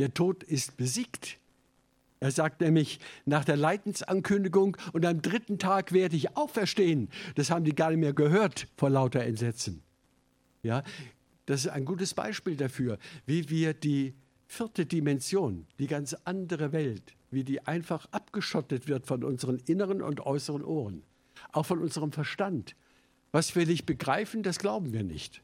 Der 0.00 0.12
Tod 0.12 0.42
ist 0.42 0.76
besiegt. 0.76 1.38
Er 2.20 2.30
sagt 2.30 2.60
nämlich 2.60 2.98
nach 3.26 3.44
der 3.44 3.56
Leidensankündigung, 3.56 4.76
und 4.92 5.06
am 5.06 5.22
dritten 5.22 5.58
Tag 5.58 5.92
werde 5.92 6.16
ich 6.16 6.36
auferstehen. 6.36 7.08
Das 7.36 7.50
haben 7.50 7.64
die 7.64 7.74
gar 7.74 7.90
nicht 7.90 8.00
mehr 8.00 8.12
gehört 8.12 8.68
vor 8.76 8.90
lauter 8.90 9.22
Entsetzen. 9.22 9.82
Ja, 10.62 10.82
das 11.46 11.64
ist 11.64 11.68
ein 11.68 11.84
gutes 11.84 12.14
Beispiel 12.14 12.56
dafür, 12.56 12.98
wie 13.24 13.48
wir 13.48 13.72
die 13.72 14.14
vierte 14.46 14.86
Dimension, 14.86 15.66
die 15.78 15.86
ganz 15.86 16.14
andere 16.24 16.72
Welt, 16.72 17.14
wie 17.30 17.44
die 17.44 17.66
einfach 17.66 18.06
abgeschottet 18.10 18.88
wird 18.88 19.06
von 19.06 19.22
unseren 19.22 19.58
inneren 19.66 20.02
und 20.02 20.20
äußeren 20.20 20.64
Ohren, 20.64 21.04
auch 21.52 21.66
von 21.66 21.78
unserem 21.78 22.12
Verstand. 22.12 22.74
Was 23.30 23.54
wir 23.54 23.66
nicht 23.66 23.86
begreifen, 23.86 24.42
das 24.42 24.58
glauben 24.58 24.92
wir 24.92 25.04
nicht. 25.04 25.42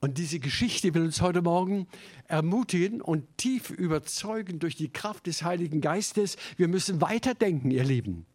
Und 0.00 0.18
diese 0.18 0.38
Geschichte 0.40 0.92
will 0.94 1.02
uns 1.02 1.20
heute 1.22 1.42
Morgen 1.42 1.86
ermutigen 2.28 3.00
und 3.00 3.24
tief 3.38 3.70
überzeugen 3.70 4.58
durch 4.58 4.76
die 4.76 4.90
Kraft 4.90 5.26
des 5.26 5.42
Heiligen 5.42 5.80
Geistes. 5.80 6.36
Wir 6.56 6.68
müssen 6.68 7.00
weiterdenken, 7.00 7.70
ihr 7.70 7.84
Lieben. 7.84 8.26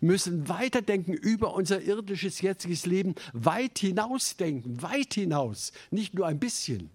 Wir 0.00 0.10
müssen 0.10 0.48
weiterdenken 0.48 1.14
über 1.14 1.54
unser 1.54 1.80
irdisches 1.80 2.40
jetziges 2.40 2.86
Leben, 2.86 3.14
weit 3.32 3.78
hinausdenken, 3.78 4.82
weit 4.82 5.14
hinaus, 5.14 5.72
nicht 5.90 6.14
nur 6.14 6.26
ein 6.26 6.38
bisschen, 6.38 6.90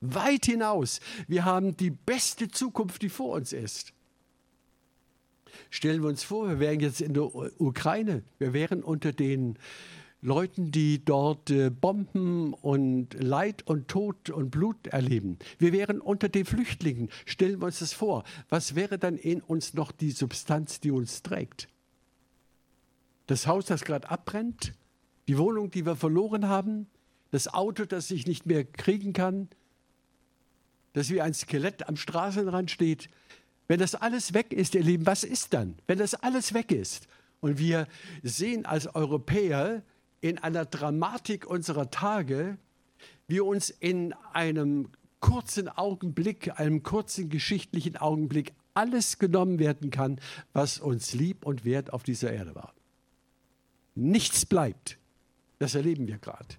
weit 0.00 0.46
hinaus. 0.46 1.00
Wir 1.28 1.44
haben 1.44 1.76
die 1.76 1.90
beste 1.90 2.48
Zukunft, 2.48 3.02
die 3.02 3.08
vor 3.08 3.34
uns 3.34 3.52
ist. 3.52 3.92
Stellen 5.70 6.02
wir 6.02 6.08
uns 6.08 6.22
vor, 6.22 6.48
wir 6.48 6.60
wären 6.60 6.80
jetzt 6.80 7.00
in 7.00 7.14
der 7.14 7.34
Ukraine, 7.60 8.22
wir 8.38 8.52
wären 8.52 8.82
unter 8.82 9.12
den 9.12 9.58
Leuten, 10.22 10.72
die 10.72 11.04
dort 11.04 11.50
äh, 11.50 11.70
Bomben 11.70 12.52
und 12.54 13.14
Leid 13.14 13.66
und 13.66 13.88
Tod 13.88 14.30
und 14.30 14.50
Blut 14.50 14.86
erleben. 14.86 15.38
Wir 15.58 15.72
wären 15.72 16.00
unter 16.00 16.28
den 16.28 16.44
Flüchtlingen. 16.44 17.10
Stellen 17.26 17.60
wir 17.60 17.66
uns 17.66 17.80
das 17.80 17.92
vor. 17.92 18.24
Was 18.48 18.74
wäre 18.74 18.98
dann 18.98 19.16
in 19.16 19.40
uns 19.40 19.74
noch 19.74 19.92
die 19.92 20.10
Substanz, 20.10 20.80
die 20.80 20.90
uns 20.90 21.22
trägt? 21.22 21.68
Das 23.26 23.46
Haus, 23.46 23.66
das 23.66 23.84
gerade 23.84 24.10
abbrennt? 24.10 24.72
Die 25.28 25.38
Wohnung, 25.38 25.70
die 25.70 25.84
wir 25.84 25.96
verloren 25.96 26.48
haben? 26.48 26.86
Das 27.30 27.52
Auto, 27.52 27.84
das 27.84 28.10
ich 28.10 28.26
nicht 28.26 28.46
mehr 28.46 28.64
kriegen 28.64 29.12
kann? 29.12 29.48
Das 30.92 31.10
wie 31.10 31.20
ein 31.20 31.34
Skelett 31.34 31.88
am 31.88 31.96
Straßenrand 31.96 32.70
steht? 32.70 33.10
Wenn 33.68 33.80
das 33.80 33.94
alles 33.94 34.32
weg 34.32 34.52
ist, 34.52 34.74
ihr 34.74 34.82
Lieben, 34.82 35.06
was 35.06 35.24
ist 35.24 35.52
dann? 35.52 35.76
Wenn 35.86 35.98
das 35.98 36.14
alles 36.14 36.54
weg 36.54 36.72
ist 36.72 37.08
und 37.40 37.58
wir 37.58 37.86
sehen 38.22 38.64
als 38.64 38.86
Europäer, 38.94 39.82
in 40.28 40.38
einer 40.38 40.64
Dramatik 40.64 41.46
unserer 41.46 41.90
Tage, 41.90 42.58
wir 43.28 43.44
uns 43.44 43.70
in 43.70 44.12
einem 44.32 44.88
kurzen 45.20 45.68
Augenblick, 45.68 46.58
einem 46.58 46.82
kurzen 46.82 47.28
geschichtlichen 47.28 47.96
Augenblick 47.96 48.52
alles 48.74 49.18
genommen 49.18 49.58
werden 49.58 49.90
kann, 49.90 50.20
was 50.52 50.78
uns 50.78 51.14
lieb 51.14 51.46
und 51.46 51.64
wert 51.64 51.92
auf 51.92 52.02
dieser 52.02 52.32
Erde 52.32 52.54
war. 52.54 52.74
Nichts 53.94 54.44
bleibt. 54.44 54.98
Das 55.58 55.74
erleben 55.74 56.06
wir 56.06 56.18
gerade. 56.18 56.56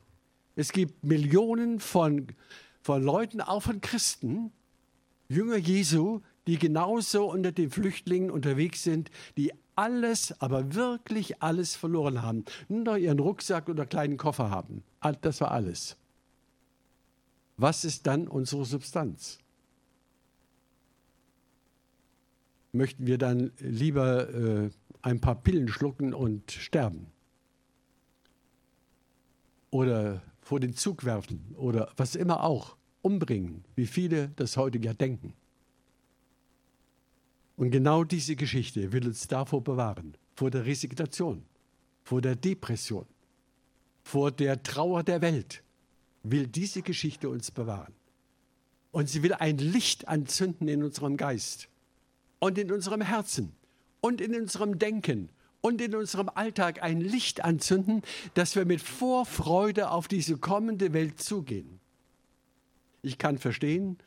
Es 0.55 0.71
gibt 0.71 1.03
Millionen 1.03 1.79
von, 1.79 2.27
von 2.81 3.03
Leuten, 3.03 3.41
auch 3.41 3.61
von 3.61 3.79
Christen, 3.81 4.51
Jünger 5.29 5.57
Jesu, 5.57 6.21
die 6.47 6.57
genauso 6.57 7.29
unter 7.29 7.51
den 7.51 7.69
Flüchtlingen 7.69 8.31
unterwegs 8.31 8.83
sind, 8.83 9.11
die 9.35 9.51
alles, 9.75 10.33
aber 10.41 10.73
wirklich 10.73 11.43
alles 11.43 11.75
verloren 11.75 12.23
haben. 12.23 12.45
Nur 12.67 12.83
noch 12.83 12.95
ihren 12.95 13.19
Rucksack 13.19 13.69
oder 13.69 13.85
kleinen 13.85 14.17
Koffer 14.17 14.49
haben. 14.49 14.83
Das 15.21 15.39
war 15.41 15.51
alles. 15.51 15.97
Was 17.57 17.85
ist 17.85 18.07
dann 18.07 18.27
unsere 18.27 18.65
Substanz? 18.65 19.39
Möchten 22.71 23.07
wir 23.07 23.17
dann 23.17 23.51
lieber 23.59 24.29
äh, 24.29 24.69
ein 25.01 25.19
paar 25.19 25.35
Pillen 25.35 25.67
schlucken 25.67 26.13
und 26.13 26.51
sterben? 26.51 27.07
Oder 29.69 30.21
vor 30.41 30.59
den 30.59 30.75
Zug 30.75 31.03
werfen 31.03 31.55
oder 31.57 31.91
was 31.97 32.15
immer 32.15 32.43
auch, 32.43 32.77
umbringen, 33.01 33.63
wie 33.75 33.87
viele 33.87 34.29
das 34.29 34.57
heute 34.57 34.79
ja 34.79 34.93
denken? 34.93 35.33
Und 37.57 37.71
genau 37.71 38.03
diese 38.03 38.35
Geschichte 38.35 38.93
will 38.93 39.07
uns 39.07 39.27
davor 39.27 39.63
bewahren, 39.63 40.15
vor 40.35 40.51
der 40.51 40.65
Resignation, 40.65 41.43
vor 42.03 42.21
der 42.21 42.35
Depression, 42.35 43.07
vor 44.03 44.31
der 44.31 44.61
Trauer 44.61 45.03
der 45.03 45.21
Welt, 45.21 45.63
will 46.23 46.47
diese 46.47 46.83
Geschichte 46.83 47.29
uns 47.29 47.51
bewahren. 47.51 47.93
Und 48.91 49.09
sie 49.09 49.23
will 49.23 49.33
ein 49.33 49.57
Licht 49.57 50.07
anzünden 50.07 50.67
in 50.67 50.83
unserem 50.83 51.17
Geist 51.17 51.67
und 52.39 52.57
in 52.57 52.71
unserem 52.71 53.01
Herzen 53.01 53.53
und 54.01 54.21
in 54.21 54.35
unserem 54.35 54.77
Denken 54.77 55.29
und 55.61 55.81
in 55.81 55.95
unserem 55.95 56.29
Alltag 56.29 56.83
ein 56.83 57.01
Licht 57.01 57.43
anzünden, 57.43 58.03
dass 58.35 58.55
wir 58.55 58.65
mit 58.65 58.81
Vorfreude 58.81 59.89
auf 59.89 60.07
diese 60.07 60.37
kommende 60.37 60.93
Welt 60.93 61.19
zugehen. 61.19 61.79
Ich 63.01 63.17
kann 63.17 63.37
verstehen, 63.37 63.97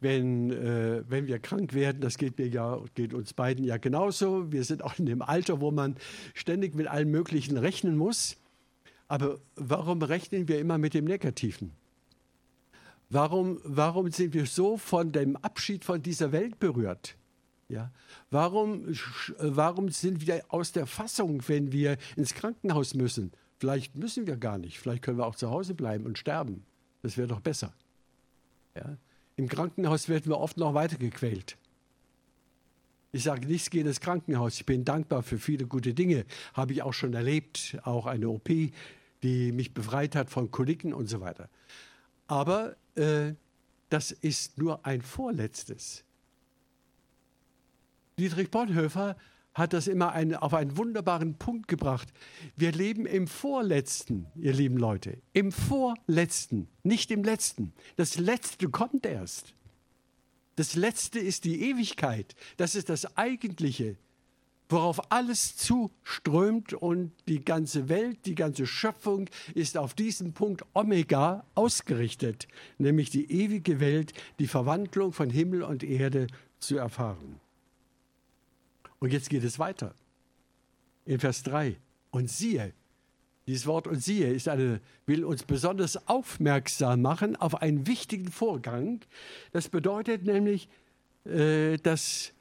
wenn, 0.00 0.50
äh, 0.50 1.04
wenn 1.08 1.26
wir 1.26 1.38
krank 1.38 1.74
werden, 1.74 2.00
das 2.00 2.18
geht 2.18 2.38
mir 2.38 2.48
ja, 2.48 2.80
geht 2.94 3.14
uns 3.14 3.32
beiden 3.32 3.64
ja 3.64 3.76
genauso. 3.76 4.50
Wir 4.52 4.64
sind 4.64 4.82
auch 4.82 4.98
in 4.98 5.06
dem 5.06 5.22
Alter, 5.22 5.60
wo 5.60 5.70
man 5.70 5.96
ständig 6.34 6.74
mit 6.74 6.88
allem 6.88 7.10
Möglichen 7.10 7.56
rechnen 7.56 7.96
muss. 7.96 8.36
Aber 9.08 9.40
warum 9.56 10.02
rechnen 10.02 10.48
wir 10.48 10.58
immer 10.58 10.78
mit 10.78 10.94
dem 10.94 11.04
Negativen? 11.04 11.72
Warum, 13.10 13.60
warum 13.62 14.10
sind 14.10 14.32
wir 14.32 14.46
so 14.46 14.78
von 14.78 15.12
dem 15.12 15.36
Abschied 15.36 15.84
von 15.84 16.02
dieser 16.02 16.32
Welt 16.32 16.58
berührt? 16.58 17.16
Ja? 17.68 17.92
Warum, 18.30 18.86
warum 19.38 19.90
sind 19.90 20.26
wir 20.26 20.42
aus 20.48 20.72
der 20.72 20.86
Fassung, 20.86 21.42
wenn 21.46 21.72
wir 21.72 21.98
ins 22.16 22.34
Krankenhaus 22.34 22.94
müssen? 22.94 23.32
Vielleicht 23.58 23.96
müssen 23.96 24.26
wir 24.26 24.36
gar 24.36 24.58
nicht. 24.58 24.78
Vielleicht 24.78 25.02
können 25.02 25.18
wir 25.18 25.26
auch 25.26 25.36
zu 25.36 25.50
Hause 25.50 25.74
bleiben 25.74 26.06
und 26.06 26.18
sterben. 26.18 26.64
Das 27.02 27.16
wäre 27.16 27.28
doch 27.28 27.40
besser. 27.40 27.74
Ja? 28.74 28.96
Im 29.36 29.48
Krankenhaus 29.48 30.08
werden 30.08 30.26
wir 30.26 30.38
oft 30.38 30.56
noch 30.56 30.74
weiter 30.74 30.96
gequält. 30.96 31.56
Ich 33.12 33.24
sage 33.24 33.46
nichts 33.46 33.70
gegen 33.70 33.86
das 33.86 34.00
Krankenhaus. 34.00 34.54
Ich 34.54 34.66
bin 34.66 34.84
dankbar 34.84 35.22
für 35.22 35.38
viele 35.38 35.66
gute 35.66 35.92
Dinge. 35.92 36.24
Habe 36.54 36.72
ich 36.72 36.82
auch 36.82 36.94
schon 36.94 37.12
erlebt. 37.12 37.76
Auch 37.84 38.06
eine 38.06 38.28
OP, 38.28 38.48
die 39.22 39.52
mich 39.52 39.74
befreit 39.74 40.16
hat 40.16 40.30
von 40.30 40.50
Koliken 40.50 40.94
und 40.94 41.08
so 41.08 41.20
weiter. 41.20 41.50
Aber 42.26 42.76
äh, 42.94 43.34
das 43.90 44.10
ist 44.12 44.56
nur 44.56 44.86
ein 44.86 45.02
vorletztes. 45.02 46.04
Dietrich 48.18 48.50
Bonhoeffer 48.50 49.16
hat 49.54 49.72
das 49.72 49.86
immer 49.86 50.12
ein, 50.12 50.34
auf 50.34 50.54
einen 50.54 50.76
wunderbaren 50.76 51.34
Punkt 51.34 51.68
gebracht. 51.68 52.08
Wir 52.56 52.72
leben 52.72 53.06
im 53.06 53.26
Vorletzten, 53.26 54.26
ihr 54.36 54.52
lieben 54.52 54.78
Leute. 54.78 55.18
Im 55.32 55.52
Vorletzten, 55.52 56.68
nicht 56.82 57.10
im 57.10 57.22
Letzten. 57.22 57.72
Das 57.96 58.18
Letzte 58.18 58.68
kommt 58.68 59.06
erst. 59.06 59.54
Das 60.56 60.74
Letzte 60.74 61.18
ist 61.18 61.44
die 61.44 61.62
Ewigkeit. 61.70 62.34
Das 62.56 62.74
ist 62.74 62.88
das 62.88 63.16
Eigentliche, 63.16 63.96
worauf 64.68 65.12
alles 65.12 65.56
zuströmt 65.56 66.74
und 66.74 67.12
die 67.28 67.44
ganze 67.44 67.88
Welt, 67.88 68.24
die 68.26 68.34
ganze 68.34 68.66
Schöpfung 68.66 69.28
ist 69.54 69.76
auf 69.76 69.94
diesen 69.94 70.32
Punkt 70.32 70.64
Omega 70.74 71.44
ausgerichtet, 71.54 72.48
nämlich 72.78 73.10
die 73.10 73.30
ewige 73.30 73.80
Welt, 73.80 74.12
die 74.38 74.46
Verwandlung 74.46 75.12
von 75.12 75.30
Himmel 75.30 75.62
und 75.62 75.84
Erde 75.84 76.26
zu 76.58 76.76
erfahren. 76.76 77.40
Und 79.02 79.12
jetzt 79.12 79.30
geht 79.30 79.42
es 79.42 79.58
weiter. 79.58 79.96
In 81.06 81.18
Vers 81.18 81.42
3. 81.42 81.74
Und 82.12 82.30
siehe, 82.30 82.72
dieses 83.48 83.66
Wort 83.66 83.88
und 83.88 84.00
siehe 84.00 84.32
ist 84.32 84.46
eine, 84.46 84.80
will 85.06 85.24
uns 85.24 85.42
besonders 85.42 86.06
aufmerksam 86.06 87.02
machen 87.02 87.34
auf 87.34 87.60
einen 87.60 87.88
wichtigen 87.88 88.30
Vorgang. 88.30 89.00
Das 89.50 89.68
bedeutet 89.68 90.24
nämlich, 90.24 90.68
äh, 91.24 91.78
dass 91.78 92.32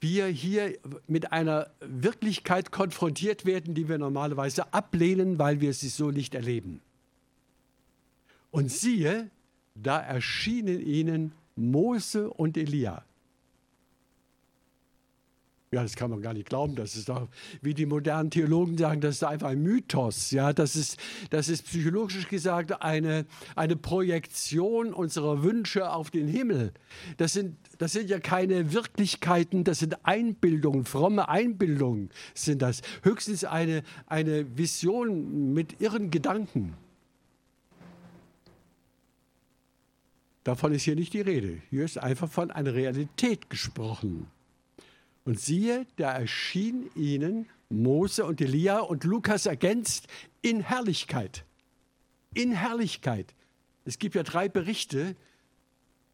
wir 0.00 0.28
hier 0.28 0.78
mit 1.06 1.32
einer 1.32 1.70
Wirklichkeit 1.80 2.72
konfrontiert 2.72 3.44
werden, 3.44 3.74
die 3.74 3.86
wir 3.86 3.98
normalerweise 3.98 4.72
ablehnen, 4.72 5.38
weil 5.38 5.60
wir 5.60 5.74
sie 5.74 5.90
so 5.90 6.10
nicht 6.10 6.34
erleben. 6.34 6.80
Und 8.50 8.72
siehe, 8.72 9.28
da 9.74 10.00
erschienen 10.00 10.80
ihnen 10.80 11.32
Mose 11.56 12.30
und 12.30 12.56
Elia. 12.56 13.04
Ja, 15.72 15.84
das 15.84 15.94
kann 15.94 16.10
man 16.10 16.20
gar 16.20 16.34
nicht 16.34 16.48
glauben. 16.48 16.74
Das 16.74 16.96
ist 16.96 17.08
doch, 17.08 17.28
wie 17.62 17.74
die 17.74 17.86
modernen 17.86 18.32
Theologen 18.32 18.76
sagen, 18.76 19.00
das 19.00 19.16
ist 19.16 19.22
einfach 19.22 19.50
ein 19.50 19.62
Mythos. 19.62 20.32
Ja, 20.32 20.52
das 20.52 20.74
ist, 20.74 20.96
das 21.30 21.48
ist 21.48 21.64
psychologisch 21.64 22.26
gesagt 22.26 22.82
eine, 22.82 23.24
eine 23.54 23.76
Projektion 23.76 24.92
unserer 24.92 25.44
Wünsche 25.44 25.92
auf 25.92 26.10
den 26.10 26.26
Himmel. 26.26 26.72
Das 27.18 27.34
sind, 27.34 27.56
das 27.78 27.92
sind 27.92 28.10
ja 28.10 28.18
keine 28.18 28.72
Wirklichkeiten, 28.72 29.62
das 29.62 29.78
sind 29.78 30.04
Einbildungen, 30.04 30.86
fromme 30.86 31.28
Einbildungen 31.28 32.10
sind 32.34 32.62
das. 32.62 32.82
Höchstens 33.04 33.44
eine, 33.44 33.84
eine 34.06 34.58
Vision 34.58 35.54
mit 35.54 35.80
irren 35.80 36.10
Gedanken. 36.10 36.74
Davon 40.42 40.72
ist 40.72 40.82
hier 40.82 40.96
nicht 40.96 41.12
die 41.12 41.20
Rede. 41.20 41.62
Hier 41.70 41.84
ist 41.84 41.96
einfach 41.96 42.28
von 42.28 42.50
einer 42.50 42.74
Realität 42.74 43.50
gesprochen. 43.50 44.26
Und 45.30 45.38
siehe, 45.38 45.86
da 45.94 46.10
erschien 46.10 46.90
ihnen 46.96 47.46
Mose 47.68 48.24
und 48.24 48.40
Elia 48.40 48.80
und 48.80 49.04
Lukas 49.04 49.46
ergänzt 49.46 50.08
in 50.42 50.58
Herrlichkeit. 50.58 51.44
In 52.34 52.50
Herrlichkeit. 52.50 53.36
Es 53.84 54.00
gibt 54.00 54.16
ja 54.16 54.24
drei 54.24 54.48
Berichte. 54.48 55.14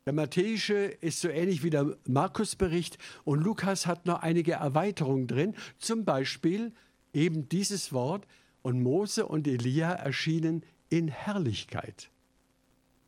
Der 0.04 0.12
Matthäische 0.12 0.74
ist 0.74 1.22
so 1.22 1.30
ähnlich 1.30 1.62
wie 1.62 1.70
der 1.70 1.96
Markus-Bericht 2.06 2.98
und 3.24 3.42
Lukas 3.42 3.86
hat 3.86 4.04
noch 4.04 4.20
einige 4.20 4.52
Erweiterungen 4.52 5.26
drin. 5.26 5.54
Zum 5.78 6.04
Beispiel 6.04 6.72
eben 7.14 7.48
dieses 7.48 7.94
Wort 7.94 8.26
und 8.60 8.82
Mose 8.82 9.24
und 9.24 9.48
Elia 9.48 9.92
erschienen 9.92 10.62
in 10.90 11.08
Herrlichkeit. 11.08 12.10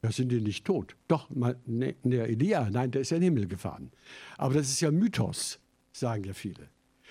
Da 0.00 0.10
sind 0.10 0.30
die 0.30 0.40
nicht 0.40 0.64
tot. 0.64 0.96
Doch, 1.06 1.28
ne, 1.28 1.96
der 2.02 2.30
Elia, 2.30 2.70
nein, 2.70 2.92
der 2.92 3.02
ist 3.02 3.10
ja 3.10 3.18
in 3.18 3.24
den 3.24 3.34
Himmel 3.34 3.46
gefahren. 3.46 3.90
Aber 4.38 4.54
das 4.54 4.70
ist 4.70 4.80
ja 4.80 4.90
Mythos 4.90 5.60
sagen 5.92 6.24
ja 6.24 6.32
viele. 6.32 6.68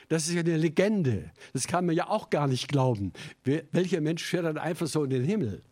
Das 0.10 0.28
ist 0.28 0.34
ja 0.34 0.42
eine 0.42 0.58
Legende. 0.58 1.32
Das 1.54 1.68
kann 1.68 1.86
man 1.86 1.96
ja 1.96 2.08
auch 2.08 2.30
gar 2.30 2.48
nicht 2.48 2.68
glauben. 2.70 3.12
Welcher 3.44 4.02
Mensch 4.02 4.24
fährt 4.24 4.46
dann 4.46 4.58
einfach 4.58 4.88
so 4.88 5.04
in 5.04 5.10
den 5.10 5.24
Himmel? 5.24 5.63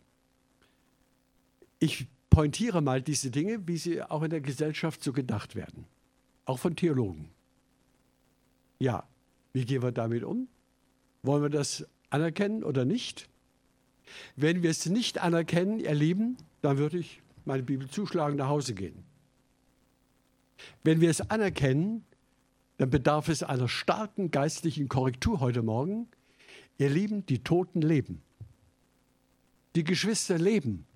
Ich 1.78 2.06
pointiere 2.28 2.82
mal 2.82 3.00
diese 3.00 3.30
Dinge, 3.30 3.66
wie 3.66 3.78
sie 3.78 4.02
auch 4.02 4.22
in 4.22 4.30
der 4.30 4.40
Gesellschaft 4.40 5.02
so 5.02 5.12
gedacht 5.12 5.54
werden. 5.54 5.86
Auch 6.44 6.58
von 6.58 6.76
Theologen. 6.76 7.30
Ja, 8.78 9.08
wie 9.52 9.64
gehen 9.64 9.82
wir 9.82 9.92
damit 9.92 10.22
um? 10.22 10.48
Wollen 11.22 11.42
wir 11.42 11.48
das 11.48 11.86
anerkennen 12.10 12.62
oder 12.62 12.84
nicht? 12.84 13.28
Wenn 14.36 14.62
wir 14.62 14.70
es 14.70 14.86
nicht 14.86 15.18
anerkennen, 15.18 15.80
ihr 15.80 15.94
Lieben, 15.94 16.36
dann 16.60 16.78
würde 16.78 16.98
ich 16.98 17.22
meine 17.44 17.62
Bibel 17.62 17.88
zuschlagen, 17.88 18.36
nach 18.36 18.48
Hause 18.48 18.74
gehen. 18.74 19.04
Wenn 20.84 21.00
wir 21.00 21.10
es 21.10 21.22
anerkennen, 21.30 22.04
dann 22.78 22.90
bedarf 22.90 23.28
es 23.28 23.42
einer 23.42 23.68
starken 23.68 24.30
geistlichen 24.30 24.88
Korrektur 24.88 25.40
heute 25.40 25.62
Morgen. 25.62 26.08
Ihr 26.78 26.90
Lieben, 26.90 27.24
die 27.26 27.42
Toten 27.42 27.80
leben. 27.80 28.22
Die 29.74 29.84
Geschwister 29.84 30.38
leben. 30.38 30.86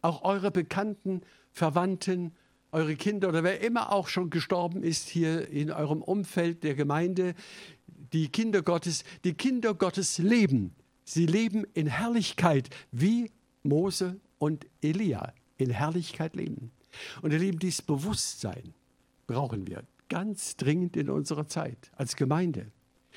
Auch 0.00 0.22
eure 0.22 0.50
Bekannten, 0.50 1.22
Verwandten, 1.50 2.32
eure 2.70 2.96
Kinder 2.96 3.28
oder 3.28 3.44
wer 3.44 3.60
immer 3.60 3.92
auch 3.92 4.08
schon 4.08 4.30
gestorben 4.30 4.82
ist 4.82 5.08
hier 5.08 5.48
in 5.48 5.70
eurem 5.70 6.02
Umfeld 6.02 6.64
der 6.64 6.74
Gemeinde, 6.74 7.34
die 8.12 8.28
Kinder 8.28 8.62
Gottes, 8.62 9.04
die 9.24 9.34
Kinder 9.34 9.74
Gottes 9.74 10.18
leben. 10.18 10.74
Sie 11.04 11.26
leben 11.26 11.64
in 11.74 11.86
Herrlichkeit, 11.86 12.70
wie 12.90 13.30
Mose 13.62 14.20
und 14.38 14.66
Elia 14.80 15.32
in 15.56 15.70
Herrlichkeit 15.70 16.34
leben. 16.34 16.70
Und 17.20 17.32
ihr 17.32 17.38
Lieben, 17.38 17.58
dieses 17.58 17.82
Bewusstsein 17.82 18.74
brauchen 19.26 19.66
wir 19.66 19.84
ganz 20.12 20.58
dringend 20.58 20.94
in 20.94 21.08
unserer 21.08 21.46
Zeit 21.46 21.90
als 21.96 22.16
Gemeinde. 22.16 22.70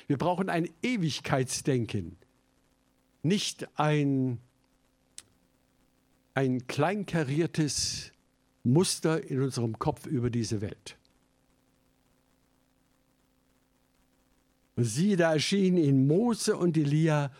Wir 0.06 0.16
brauchen 0.16 0.48
ein 0.48 0.66
Ewigkeitsdenken, 0.82 2.16
nicht 3.22 3.68
ein, 3.78 4.38
ein 6.32 6.66
kleinkariertes 6.66 8.12
Muster 8.64 9.22
in 9.28 9.42
unserem 9.42 9.78
Kopf 9.78 10.06
über 10.06 10.30
diese 10.30 10.62
Welt. 10.62 10.96
Und 14.76 14.84
siehe, 14.84 15.18
da 15.18 15.34
erschienen 15.34 15.76
in 15.76 16.06
Mose 16.06 16.56
und 16.56 16.78
Elia 16.78 17.30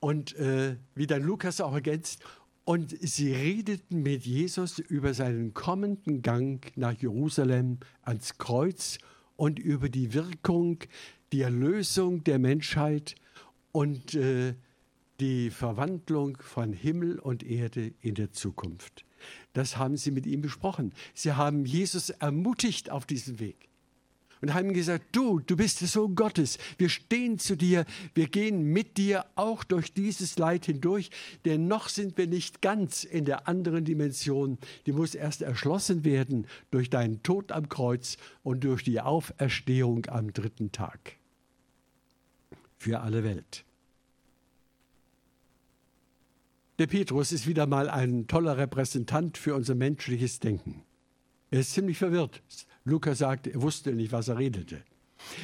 und 0.00 0.34
äh, 0.34 0.78
wie 0.96 1.06
dann 1.06 1.22
Lukas 1.22 1.60
auch 1.60 1.74
ergänzt, 1.74 2.24
und 2.64 2.96
sie 3.00 3.32
redeten 3.32 4.02
mit 4.02 4.24
Jesus 4.26 4.78
über 4.78 5.14
seinen 5.14 5.54
kommenden 5.54 6.22
Gang 6.22 6.70
nach 6.76 6.92
Jerusalem 6.92 7.78
ans 8.02 8.38
Kreuz 8.38 8.98
und 9.36 9.58
über 9.58 9.88
die 9.88 10.12
Wirkung, 10.12 10.78
die 11.32 11.40
Erlösung 11.40 12.22
der 12.24 12.38
Menschheit 12.38 13.14
und 13.72 14.14
äh, 14.14 14.54
die 15.20 15.50
Verwandlung 15.50 16.38
von 16.40 16.72
Himmel 16.72 17.18
und 17.18 17.42
Erde 17.42 17.92
in 18.00 18.14
der 18.14 18.32
Zukunft. 18.32 19.04
Das 19.52 19.76
haben 19.76 19.96
sie 19.96 20.10
mit 20.10 20.26
ihm 20.26 20.40
besprochen. 20.40 20.92
Sie 21.14 21.32
haben 21.32 21.66
Jesus 21.66 22.10
ermutigt 22.10 22.90
auf 22.90 23.06
diesem 23.06 23.38
Weg 23.38 23.69
und 24.40 24.54
haben 24.54 24.72
gesagt, 24.72 25.04
du, 25.12 25.40
du 25.40 25.56
bist 25.56 25.80
der 25.80 25.88
Sohn 25.88 26.14
Gottes. 26.14 26.58
Wir 26.78 26.88
stehen 26.88 27.38
zu 27.38 27.56
dir, 27.56 27.84
wir 28.14 28.28
gehen 28.28 28.64
mit 28.64 28.96
dir 28.96 29.24
auch 29.34 29.64
durch 29.64 29.92
dieses 29.92 30.38
Leid 30.38 30.66
hindurch, 30.66 31.10
denn 31.44 31.68
noch 31.68 31.88
sind 31.88 32.16
wir 32.16 32.26
nicht 32.26 32.62
ganz 32.62 33.04
in 33.04 33.24
der 33.24 33.48
anderen 33.48 33.84
Dimension. 33.84 34.58
Die 34.86 34.92
muss 34.92 35.14
erst 35.14 35.42
erschlossen 35.42 36.04
werden 36.04 36.46
durch 36.70 36.90
deinen 36.90 37.22
Tod 37.22 37.52
am 37.52 37.68
Kreuz 37.68 38.16
und 38.42 38.64
durch 38.64 38.84
die 38.84 39.00
Auferstehung 39.00 40.06
am 40.06 40.32
dritten 40.32 40.72
Tag. 40.72 41.16
für 42.80 43.00
alle 43.00 43.22
Welt. 43.22 43.64
Der 46.78 46.86
Petrus 46.86 47.30
ist 47.30 47.46
wieder 47.46 47.66
mal 47.66 47.90
ein 47.90 48.26
toller 48.26 48.56
Repräsentant 48.56 49.36
für 49.36 49.54
unser 49.54 49.74
menschliches 49.74 50.40
Denken. 50.40 50.82
Er 51.50 51.60
ist 51.60 51.74
ziemlich 51.74 51.98
verwirrt. 51.98 52.42
Lukas 52.84 53.18
sagt, 53.18 53.46
er 53.46 53.60
wusste 53.60 53.92
nicht, 53.92 54.12
was 54.12 54.28
er 54.28 54.38
redete. 54.38 54.82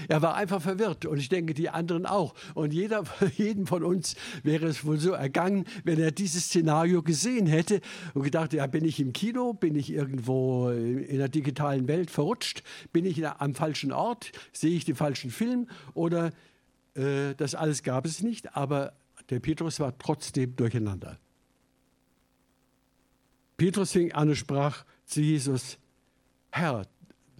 Er 0.08 0.22
war 0.22 0.34
einfach 0.36 0.62
verwirrt 0.62 1.04
und 1.06 1.18
ich 1.18 1.28
denke, 1.28 1.54
die 1.54 1.68
anderen 1.68 2.06
auch. 2.06 2.34
Und 2.54 2.72
jeder, 2.72 3.04
jeden 3.36 3.66
von 3.66 3.84
uns 3.84 4.16
wäre 4.42 4.66
es 4.66 4.84
wohl 4.84 4.98
so 4.98 5.12
ergangen, 5.12 5.64
wenn 5.84 6.00
er 6.00 6.12
dieses 6.12 6.46
Szenario 6.46 7.02
gesehen 7.02 7.46
hätte 7.46 7.80
und 8.14 8.22
gedacht, 8.22 8.52
ja, 8.52 8.66
bin 8.66 8.84
ich 8.84 9.00
im 9.00 9.12
Kino, 9.12 9.52
bin 9.52 9.74
ich 9.74 9.90
irgendwo 9.92 10.70
in 10.70 11.18
der 11.18 11.28
digitalen 11.28 11.88
Welt 11.88 12.10
verrutscht, 12.10 12.62
bin 12.92 13.04
ich 13.04 13.26
am 13.26 13.54
falschen 13.54 13.92
Ort, 13.92 14.32
sehe 14.52 14.76
ich 14.76 14.84
den 14.84 14.96
falschen 14.96 15.30
Film 15.30 15.68
oder 15.94 16.32
äh, 16.94 17.34
das 17.36 17.54
alles 17.54 17.82
gab 17.82 18.06
es 18.06 18.22
nicht, 18.22 18.56
aber 18.56 18.94
der 19.30 19.40
Petrus 19.40 19.80
war 19.80 19.96
trotzdem 19.98 20.54
durcheinander. 20.56 21.18
Petrus 23.56 23.92
fing 23.92 24.12
an 24.12 24.28
und 24.28 24.36
sprach 24.36 24.84
zu 25.06 25.20
Jesus, 25.22 25.78
Herr, 26.50 26.86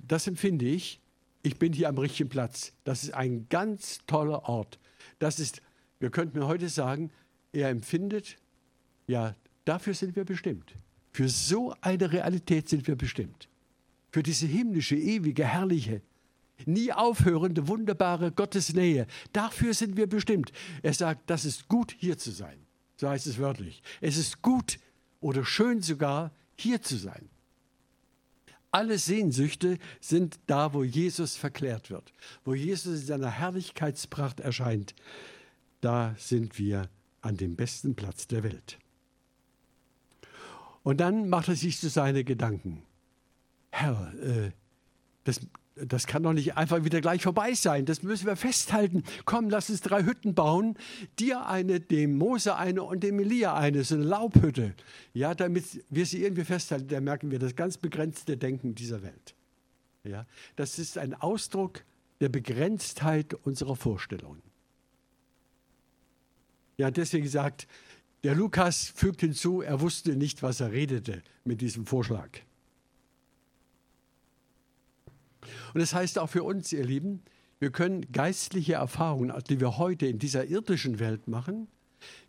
das 0.08 0.26
empfinde 0.26 0.66
ich, 0.66 1.00
ich 1.42 1.58
bin 1.58 1.72
hier 1.72 1.88
am 1.88 1.98
richtigen 1.98 2.28
Platz. 2.28 2.72
Das 2.84 3.04
ist 3.04 3.14
ein 3.14 3.46
ganz 3.48 4.00
toller 4.06 4.48
Ort. 4.48 4.78
Das 5.18 5.38
ist, 5.38 5.62
wir 6.00 6.10
könnten 6.10 6.44
heute 6.44 6.68
sagen, 6.68 7.10
er 7.52 7.70
empfindet, 7.70 8.36
ja, 9.06 9.34
dafür 9.64 9.94
sind 9.94 10.16
wir 10.16 10.24
bestimmt. 10.24 10.74
Für 11.12 11.28
so 11.28 11.74
eine 11.80 12.12
Realität 12.12 12.68
sind 12.68 12.86
wir 12.86 12.96
bestimmt. 12.96 13.48
Für 14.10 14.22
diese 14.22 14.46
himmlische, 14.46 14.96
ewige, 14.96 15.44
herrliche, 15.44 16.02
nie 16.64 16.92
aufhörende, 16.92 17.68
wunderbare 17.68 18.32
Gottesnähe. 18.32 19.06
Dafür 19.32 19.74
sind 19.74 19.96
wir 19.96 20.08
bestimmt. 20.08 20.52
Er 20.82 20.94
sagt, 20.94 21.28
das 21.30 21.44
ist 21.44 21.68
gut, 21.68 21.94
hier 21.98 22.18
zu 22.18 22.30
sein. 22.30 22.58
So 22.96 23.08
heißt 23.08 23.26
es 23.26 23.38
wörtlich. 23.38 23.82
Es 24.00 24.16
ist 24.16 24.42
gut 24.42 24.78
oder 25.20 25.44
schön 25.44 25.82
sogar, 25.82 26.32
hier 26.56 26.80
zu 26.82 26.96
sein. 26.96 27.28
Alle 28.76 28.98
Sehnsüchte 28.98 29.78
sind 30.02 30.38
da, 30.48 30.74
wo 30.74 30.84
Jesus 30.84 31.34
verklärt 31.34 31.88
wird, 31.88 32.12
wo 32.44 32.52
Jesus 32.52 33.00
in 33.00 33.06
seiner 33.06 33.30
Herrlichkeitspracht 33.30 34.40
erscheint. 34.40 34.94
Da 35.80 36.14
sind 36.18 36.58
wir 36.58 36.90
an 37.22 37.38
dem 37.38 37.56
besten 37.56 37.94
Platz 37.94 38.26
der 38.26 38.42
Welt. 38.42 38.78
Und 40.82 41.00
dann 41.00 41.30
macht 41.30 41.48
er 41.48 41.56
sich 41.56 41.80
zu 41.80 41.88
seine 41.88 42.22
Gedanken. 42.22 42.82
Herr, 43.70 44.12
äh, 44.22 44.50
das, 45.24 45.40
das 45.76 46.06
kann 46.06 46.22
doch 46.22 46.32
nicht 46.32 46.56
einfach 46.56 46.84
wieder 46.84 47.00
gleich 47.02 47.22
vorbei 47.22 47.52
sein. 47.54 47.84
Das 47.84 48.02
müssen 48.02 48.26
wir 48.26 48.36
festhalten. 48.36 49.04
Komm, 49.26 49.50
lass 49.50 49.68
uns 49.68 49.82
drei 49.82 50.04
Hütten 50.04 50.34
bauen. 50.34 50.76
Dir 51.18 51.46
eine, 51.46 51.80
dem 51.80 52.16
Mose 52.16 52.56
eine 52.56 52.82
und 52.82 53.02
dem 53.02 53.20
Elia 53.20 53.54
eine, 53.54 53.84
so 53.84 53.94
eine 53.94 54.04
Laubhütte. 54.04 54.74
Ja, 55.12 55.34
damit 55.34 55.84
wir 55.90 56.06
sie 56.06 56.22
irgendwie 56.22 56.44
festhalten, 56.44 56.88
da 56.88 57.00
merken 57.00 57.30
wir 57.30 57.38
das 57.38 57.54
ganz 57.54 57.76
begrenzte 57.76 58.38
Denken 58.38 58.74
dieser 58.74 59.02
Welt. 59.02 59.34
Ja, 60.04 60.26
das 60.56 60.78
ist 60.78 60.96
ein 60.96 61.14
Ausdruck 61.14 61.84
der 62.20 62.30
Begrenztheit 62.30 63.34
unserer 63.34 63.76
Vorstellungen. 63.76 64.42
Ja, 66.78 66.90
deswegen 66.90 67.28
sagt, 67.28 67.66
der 68.24 68.34
Lukas 68.34 68.88
fügt 68.94 69.20
hinzu, 69.20 69.60
er 69.60 69.80
wusste 69.80 70.16
nicht, 70.16 70.42
was 70.42 70.60
er 70.60 70.72
redete 70.72 71.22
mit 71.44 71.60
diesem 71.60 71.84
Vorschlag. 71.84 72.30
Und 75.74 75.80
das 75.80 75.94
heißt 75.94 76.18
auch 76.18 76.28
für 76.28 76.42
uns, 76.42 76.72
ihr 76.72 76.84
Lieben, 76.84 77.22
wir 77.58 77.70
können 77.70 78.12
geistliche 78.12 78.74
Erfahrungen, 78.74 79.32
die 79.48 79.60
wir 79.60 79.78
heute 79.78 80.06
in 80.06 80.18
dieser 80.18 80.44
irdischen 80.44 80.98
Welt 80.98 81.28
machen, 81.28 81.68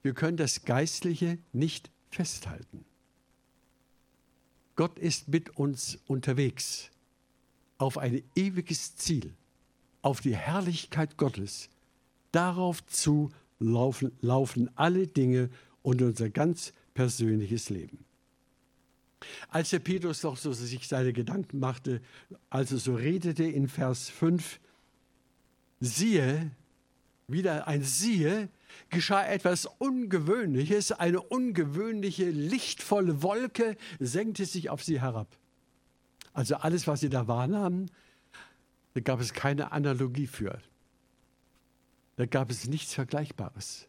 wir 0.02 0.14
können 0.14 0.38
das 0.38 0.64
Geistliche 0.64 1.38
nicht 1.52 1.92
festhalten. 2.10 2.86
Gott 4.76 4.98
ist 5.00 5.28
mit 5.28 5.58
uns 5.58 6.00
unterwegs 6.08 6.92
auf 7.78 7.98
ein 7.98 8.24
ewiges 8.36 8.96
Ziel, 8.96 9.34
auf 10.02 10.22
die 10.22 10.36
Herrlichkeit 10.36 11.18
Gottes. 11.18 11.70
Darauf 12.32 12.86
zu 12.86 13.32
laufen, 13.60 14.12
laufen 14.22 14.70
alle 14.76 15.08
Dinge 15.08 15.50
und 15.82 16.02
unser 16.02 16.30
ganz 16.30 16.74
persönliches 16.94 17.70
Leben. 17.70 18.07
Als 19.50 19.72
der 19.72 19.80
Petrus 19.80 20.22
doch 20.22 20.38
so 20.38 20.54
sich 20.54 20.88
seine 20.88 21.14
Gedanken 21.14 21.60
machte, 21.60 22.02
also 22.50 22.78
so 22.78 22.96
redete 22.96 23.44
in 23.44 23.68
Vers 23.68 24.10
5, 24.10 24.60
siehe, 25.80 26.52
wieder 27.28 27.68
ein 27.68 27.84
siehe, 27.84 28.50
geschah 28.90 29.26
etwas 29.26 29.66
Ungewöhnliches, 29.66 30.92
eine 30.92 31.22
ungewöhnliche, 31.22 32.30
lichtvolle 32.30 33.22
Wolke 33.22 33.76
senkte 34.00 34.46
sich 34.46 34.70
auf 34.70 34.84
sie 34.84 35.02
herab. 35.02 35.28
Also 36.34 36.56
alles, 36.58 36.88
was 36.88 37.00
sie 37.00 37.10
da 37.10 37.28
wahrnahmen, 37.28 37.90
da 38.94 39.02
gab 39.02 39.20
es 39.20 39.34
keine 39.34 39.72
Analogie 39.72 40.28
für. 40.28 40.62
Da 42.16 42.26
gab 42.26 42.50
es 42.50 42.68
nichts 42.68 42.94
Vergleichbares. 42.94 43.88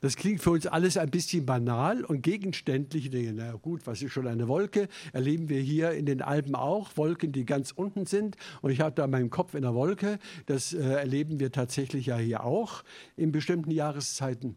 Das 0.00 0.16
klingt 0.16 0.42
für 0.42 0.50
uns 0.50 0.66
alles 0.66 0.98
ein 0.98 1.10
bisschen 1.10 1.46
banal 1.46 2.04
und 2.04 2.22
gegenständlich. 2.22 3.06
Ich 3.06 3.10
denke, 3.10 3.32
na 3.32 3.52
gut, 3.52 3.86
was 3.86 4.02
ist 4.02 4.12
schon 4.12 4.26
eine 4.26 4.46
Wolke? 4.46 4.88
Erleben 5.12 5.48
wir 5.48 5.60
hier 5.60 5.92
in 5.92 6.04
den 6.04 6.20
Alpen 6.20 6.54
auch 6.54 6.96
Wolken, 6.96 7.32
die 7.32 7.46
ganz 7.46 7.70
unten 7.70 8.04
sind. 8.04 8.36
Und 8.60 8.70
ich 8.70 8.80
habe 8.80 8.94
da 8.94 9.06
meinen 9.06 9.30
Kopf 9.30 9.54
in 9.54 9.62
der 9.62 9.74
Wolke. 9.74 10.18
Das 10.44 10.74
äh, 10.74 10.82
erleben 10.82 11.40
wir 11.40 11.50
tatsächlich 11.50 12.06
ja 12.06 12.18
hier 12.18 12.44
auch 12.44 12.84
in 13.16 13.32
bestimmten 13.32 13.70
Jahreszeiten. 13.70 14.56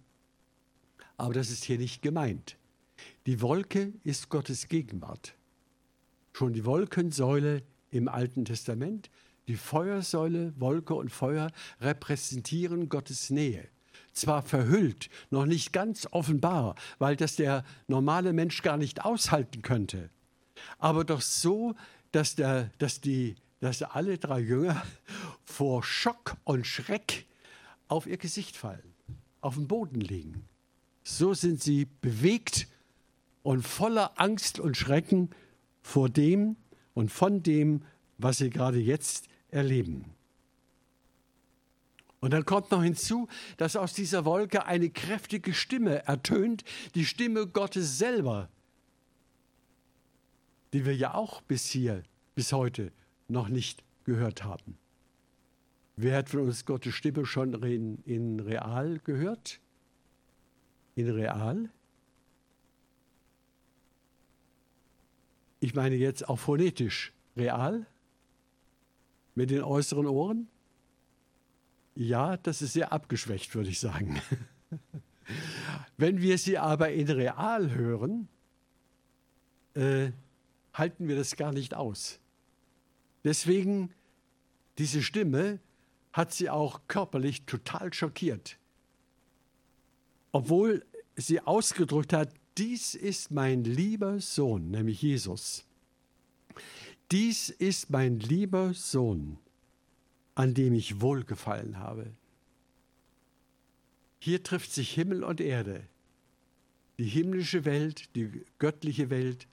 Aber 1.16 1.34
das 1.34 1.50
ist 1.50 1.64
hier 1.64 1.78
nicht 1.78 2.02
gemeint. 2.02 2.58
Die 3.26 3.42
Wolke 3.42 3.94
ist 4.04 4.28
Gottes 4.28 4.68
Gegenwart. 4.68 5.36
Schon 6.34 6.52
die 6.52 6.66
Wolkensäule 6.66 7.64
im 7.92 8.10
Alten 8.10 8.44
Testament, 8.44 9.10
die 9.48 9.56
Feuersäule, 9.56 10.54
Wolke 10.58 10.96
und 10.96 11.12
Feuer 11.12 11.50
repräsentieren 11.80 12.90
Gottes 12.90 13.30
Nähe 13.30 13.70
zwar 14.14 14.42
verhüllt, 14.42 15.10
noch 15.30 15.46
nicht 15.46 15.74
ganz 15.74 16.08
offenbar, 16.12 16.76
weil 16.98 17.16
das 17.16 17.36
der 17.36 17.64
normale 17.88 18.34
Mensch 18.34 18.62
gar 18.62 18.78
nicht 18.78 19.06
aushalten 19.06 19.62
könnte, 19.62 20.10
aber 20.78 21.04
doch 21.04 21.22
so, 21.22 21.76
dass, 22.12 22.36
der, 22.36 22.72
dass, 22.78 23.02
die, 23.02 23.36
dass 23.60 23.82
alle 23.82 24.18
drei 24.18 24.40
Jünger 24.40 24.82
vor 25.44 25.84
Schock 25.84 26.38
und 26.44 26.66
Schreck 26.66 27.26
auf 27.88 28.08
ihr 28.08 28.18
Gesicht 28.18 28.56
fallen, 28.58 28.94
auf 29.42 29.56
den 29.56 29.68
Boden 29.68 30.00
liegen. 30.00 30.46
So 31.04 31.34
sind 31.34 31.62
sie 31.62 31.86
bewegt 32.02 32.68
und 33.42 33.64
voller 33.64 34.20
Angst 34.20 34.60
und 34.60 34.78
Schrecken 34.78 35.30
vor 35.82 36.10
dem 36.10 36.56
und 36.94 37.12
von 37.12 37.42
dem, 37.42 37.84
was 38.18 38.38
sie 38.38 38.50
gerade 38.50 38.80
jetzt 38.80 39.28
erleben. 39.50 40.06
Und 42.22 42.32
dann 42.32 42.46
kommt 42.46 42.72
noch 42.72 42.84
hinzu, 42.84 43.28
dass 43.58 43.76
aus 43.76 43.94
dieser 43.94 44.26
Wolke 44.26 44.66
eine 44.66 44.90
kräftige 44.90 45.54
Stimme 45.54 46.06
ertönt, 46.06 46.64
die 46.96 47.06
Stimme 47.06 47.48
Gottes 47.48 47.98
selber, 47.98 48.50
die 50.74 50.86
wir 50.86 50.96
ja 50.96 51.14
auch 51.14 51.42
bis 51.42 51.66
hier, 51.68 52.04
bis 52.36 52.52
heute 52.52 52.92
noch 53.28 53.48
nicht 53.48 53.84
gehört 54.04 54.44
haben. 54.44 54.78
Wer 55.96 56.18
hat 56.18 56.30
von 56.30 56.42
uns 56.42 56.66
Gottes 56.66 56.94
Stimme 56.94 57.26
schon 57.26 57.62
in, 57.64 58.02
in 58.04 58.40
real 58.40 59.00
gehört? 59.00 59.60
In 60.96 61.10
real? 61.10 61.70
Ich 65.60 65.76
meine 65.76 65.96
jetzt 65.96 66.28
auch 66.28 66.40
phonetisch. 66.40 67.14
Real? 67.36 67.86
Mit 69.36 69.50
den 69.50 69.62
äußeren 69.62 70.06
Ohren? 70.06 70.48
Ja, 72.00 72.38
das 72.38 72.62
ist 72.62 72.72
sehr 72.72 72.94
abgeschwächt, 72.94 73.54
würde 73.56 73.70
ich 73.70 73.82
sagen. 73.82 74.22
Wenn 75.98 76.22
wir 76.22 76.38
sie 76.38 76.58
aber 76.58 76.94
in 76.94 77.10
real 77.10 77.72
hören, 77.72 78.30
äh, 79.74 80.12
halten 80.74 81.10
wir 81.10 81.18
das 81.18 81.36
gar 81.36 81.52
nicht 81.52 81.74
aus. 81.74 82.22
Deswegen, 83.26 83.94
diese 84.78 85.04
Stimme 85.04 85.60
hat 86.14 86.34
sie 86.34 86.50
auch 86.50 86.80
körperlich 86.88 87.44
total 87.44 87.94
schockiert. 87.94 88.58
Obwohl 90.32 90.86
sie 91.18 91.42
ausgedrückt 91.42 92.14
hat, 92.14 92.34
dies 92.58 92.96
ist 92.96 93.30
mein 93.30 93.66
lieber 93.66 94.22
Sohn, 94.22 94.72
nämlich 94.72 95.02
Jesus. 95.02 95.66
Dies 97.12 97.50
ist 97.50 97.90
mein 97.90 98.22
lieber 98.22 98.74
Sohn, 98.74 99.38
an 100.40 100.54
dem 100.54 100.74
ich 100.74 101.02
wohlgefallen 101.02 101.80
habe. 101.80 102.14
Hier 104.20 104.42
trifft 104.42 104.72
sich 104.72 104.94
Himmel 104.94 105.26
und 105.26 105.42
Erde, 105.42 105.84
die 106.98 107.10
himmlische 107.10 107.66
Welt, 107.66 108.16
die 108.16 108.46
göttliche 108.58 109.10
Welt 109.10 109.48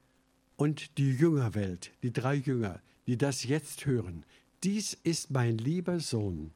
und 0.54 0.96
die 0.96 1.10
Jüngerwelt, 1.10 1.90
die 2.04 2.12
drei 2.12 2.36
Jünger, 2.36 2.80
die 3.08 3.18
das 3.18 3.42
jetzt 3.42 3.84
hören. 3.84 4.24
Dies 4.62 4.96
ist 5.02 5.32
mein 5.32 5.58
lieber 5.58 5.98
Sohn, 5.98 6.52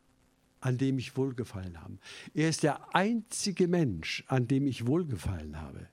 an 0.61 0.79
dem 0.79 1.01
ich 1.01 1.17
wohlgefallen 1.17 1.81
habe. 1.83 1.99
Er 2.33 2.51
ist 2.51 2.63
der 2.63 2.95
einzige 2.95 3.67
Mensch, 3.67 4.23
an 4.29 4.47
dem 4.47 4.69
ich 4.69 4.87
wohlgefallen 4.87 5.61
habe. 5.61 5.89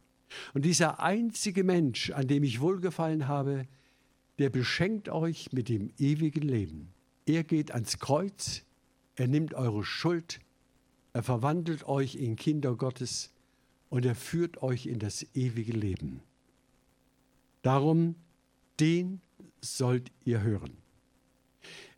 Und 0.53 0.63
dieser 0.63 0.99
einzige 0.99 1.63
Mensch, 1.63 2.11
an 2.11 2.27
dem 2.27 2.43
ich 2.43 2.61
wohlgefallen 2.61 3.27
habe, 3.27 3.65
der 4.37 4.51
beschenkt 4.51 5.09
euch 5.09 5.51
mit 5.53 5.69
dem 5.69 5.91
ewigen 5.97 6.43
Leben. 6.43 6.93
Er 7.27 7.43
geht 7.43 7.71
ans 7.73 7.99
Kreuz, 7.99 8.63
er 9.17 9.27
nimmt 9.27 9.53
eure 9.53 9.83
Schuld, 9.83 10.39
er 11.11 11.23
verwandelt 11.23 11.85
euch 11.85 12.15
in 12.15 12.37
Kinder 12.37 12.73
Gottes 12.75 13.33
und 13.89 14.05
er 14.05 14.15
führt 14.15 14.63
euch 14.63 14.85
in 14.85 14.97
das 14.97 15.25
ewige 15.35 15.73
Leben. 15.73 16.21
Darum, 17.63 18.15
den 18.79 19.19
sollt 19.59 20.09
ihr 20.23 20.41
hören. 20.41 20.77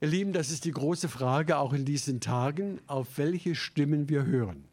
Ihr 0.01 0.07
Lieben, 0.07 0.33
das 0.33 0.49
ist 0.49 0.65
die 0.65 0.71
große 0.71 1.09
Frage 1.09 1.57
auch 1.57 1.73
in 1.73 1.85
diesen 1.85 2.21
Tagen, 2.21 2.79
auf 2.87 3.19
welche 3.19 3.53
Stimmen 3.53 4.09
wir 4.09 4.25
hören. 4.25 4.68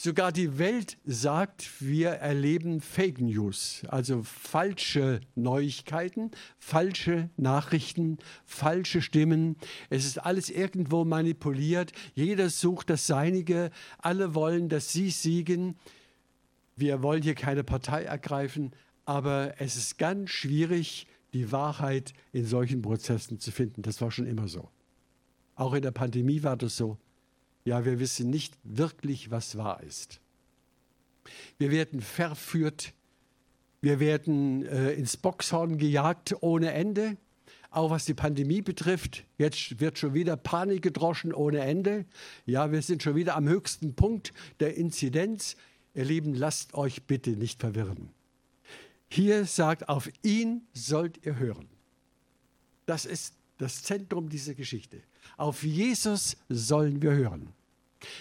Sogar 0.00 0.30
die 0.30 0.58
Welt 0.60 0.96
sagt, 1.04 1.82
wir 1.82 2.10
erleben 2.10 2.80
Fake 2.80 3.20
News, 3.20 3.82
also 3.88 4.22
falsche 4.22 5.18
Neuigkeiten, 5.34 6.30
falsche 6.56 7.30
Nachrichten, 7.36 8.18
falsche 8.44 9.02
Stimmen. 9.02 9.56
Es 9.90 10.04
ist 10.04 10.18
alles 10.18 10.50
irgendwo 10.50 11.04
manipuliert. 11.04 11.90
Jeder 12.14 12.48
sucht 12.48 12.90
das 12.90 13.08
Seinige. 13.08 13.72
Alle 13.98 14.36
wollen, 14.36 14.68
dass 14.68 14.92
sie 14.92 15.10
siegen. 15.10 15.76
Wir 16.76 17.02
wollen 17.02 17.24
hier 17.24 17.34
keine 17.34 17.64
Partei 17.64 18.04
ergreifen, 18.04 18.70
aber 19.04 19.54
es 19.58 19.74
ist 19.74 19.98
ganz 19.98 20.30
schwierig, 20.30 21.08
die 21.32 21.50
Wahrheit 21.50 22.12
in 22.30 22.44
solchen 22.44 22.82
Prozessen 22.82 23.40
zu 23.40 23.50
finden. 23.50 23.82
Das 23.82 24.00
war 24.00 24.12
schon 24.12 24.26
immer 24.26 24.46
so. 24.46 24.68
Auch 25.56 25.74
in 25.74 25.82
der 25.82 25.90
Pandemie 25.90 26.44
war 26.44 26.56
das 26.56 26.76
so. 26.76 26.98
Ja, 27.68 27.84
wir 27.84 28.00
wissen 28.00 28.30
nicht 28.30 28.56
wirklich, 28.64 29.30
was 29.30 29.58
wahr 29.58 29.82
ist. 29.82 30.22
Wir 31.58 31.70
werden 31.70 32.00
verführt, 32.00 32.94
wir 33.82 34.00
werden 34.00 34.64
äh, 34.64 34.92
ins 34.92 35.18
Boxhorn 35.18 35.76
gejagt 35.76 36.34
ohne 36.40 36.72
Ende. 36.72 37.18
Auch 37.68 37.90
was 37.90 38.06
die 38.06 38.14
Pandemie 38.14 38.62
betrifft, 38.62 39.26
jetzt 39.36 39.80
wird 39.80 39.98
schon 39.98 40.14
wieder 40.14 40.38
Panik 40.38 40.80
gedroschen 40.80 41.34
ohne 41.34 41.58
Ende. 41.58 42.06
Ja, 42.46 42.72
wir 42.72 42.80
sind 42.80 43.02
schon 43.02 43.16
wieder 43.16 43.36
am 43.36 43.46
höchsten 43.46 43.94
Punkt 43.94 44.32
der 44.60 44.74
Inzidenz. 44.78 45.54
Ihr 45.92 46.06
Lieben, 46.06 46.32
lasst 46.32 46.72
euch 46.72 47.02
bitte 47.02 47.32
nicht 47.32 47.60
verwirren. 47.60 48.08
Hier 49.10 49.44
sagt, 49.44 49.90
auf 49.90 50.08
ihn 50.22 50.62
sollt 50.72 51.26
ihr 51.26 51.38
hören. 51.38 51.68
Das 52.86 53.04
ist 53.04 53.34
das 53.58 53.82
Zentrum 53.82 54.30
dieser 54.30 54.54
Geschichte. 54.54 55.02
Auf 55.36 55.64
Jesus 55.64 56.38
sollen 56.48 57.02
wir 57.02 57.10
hören. 57.10 57.52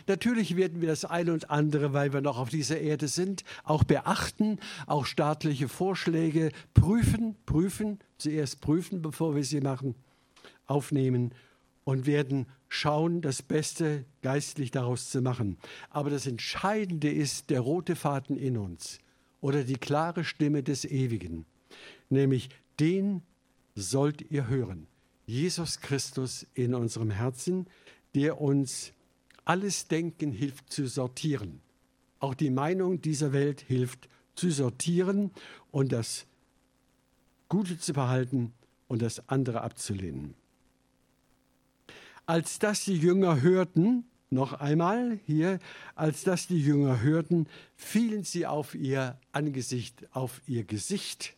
Natürlich 0.06 0.56
werden 0.56 0.82
wir 0.82 0.88
das 0.88 1.06
eine 1.06 1.34
und 1.34 1.50
andere, 1.50 1.94
weil 1.94 2.14
wir 2.14 2.22
noch 2.22 2.38
auf 2.38 2.50
dieser 2.50 2.80
Erde 2.80 3.08
sind, 3.08 3.44
auch 3.64 3.84
beachten, 3.84 4.60
auch 4.86 5.06
staatliche 5.06 5.68
Vorschläge 5.68 6.52
prüfen, 6.74 7.36
prüfen, 7.46 8.00
zuerst 8.18 8.62
prüfen, 8.62 9.02
bevor 9.02 9.36
wir 9.36 9.44
sie 9.44 9.62
machen, 9.62 9.96
aufnehmen 10.68 11.34
und 11.84 12.06
werden 12.06 12.48
schauen, 12.70 13.22
das 13.22 13.42
Beste 13.42 14.06
geistlich 14.22 14.72
daraus 14.72 15.10
zu 15.10 15.22
machen. 15.22 15.58
Aber 15.90 16.10
das 16.10 16.28
Entscheidende 16.28 17.10
ist 17.10 17.50
der 17.50 17.62
rote 17.62 17.96
Faden 17.96 18.38
in 18.38 18.58
uns 18.58 19.00
oder 19.42 19.64
die 19.64 19.78
klare 19.78 20.24
Stimme 20.24 20.64
des 20.64 20.86
Ewigen, 20.86 21.46
nämlich 22.10 22.50
den 22.80 23.22
sollt 23.76 24.32
ihr 24.32 24.48
hören. 24.48 24.88
Jesus 25.26 25.82
Christus 25.82 26.46
in 26.54 26.74
unserem 26.74 27.12
Herzen, 27.12 27.68
der 28.16 28.42
uns 28.42 28.94
alles 29.48 29.88
Denken 29.88 30.32
hilft 30.32 30.72
zu 30.72 30.88
sortieren. 30.88 31.62
Auch 32.20 32.34
die 32.34 32.50
Meinung 32.50 33.02
dieser 33.02 33.32
Welt 33.32 33.62
hilft 33.62 34.10
zu 34.36 34.52
sortieren 34.52 35.32
und 35.72 35.92
das 35.92 36.26
Gute 37.48 37.80
zu 37.80 37.94
behalten 37.94 38.54
und 38.90 39.02
das 39.02 39.30
andere 39.30 39.62
abzulehnen. 39.62 40.34
Als 42.26 42.60
das 42.60 42.84
die 42.84 42.98
Jünger 42.98 43.42
hörten, 43.42 44.06
noch 44.30 44.52
einmal 44.52 45.20
hier, 45.26 45.60
als 45.96 46.26
das 46.26 46.48
die 46.48 46.62
Jünger 46.62 47.02
hörten, 47.02 47.48
fielen 47.78 48.24
sie 48.24 48.46
auf 48.46 48.76
ihr 48.76 49.18
Angesicht, 49.32 50.14
auf 50.14 50.42
ihr 50.46 50.66
Gesicht 50.66 51.38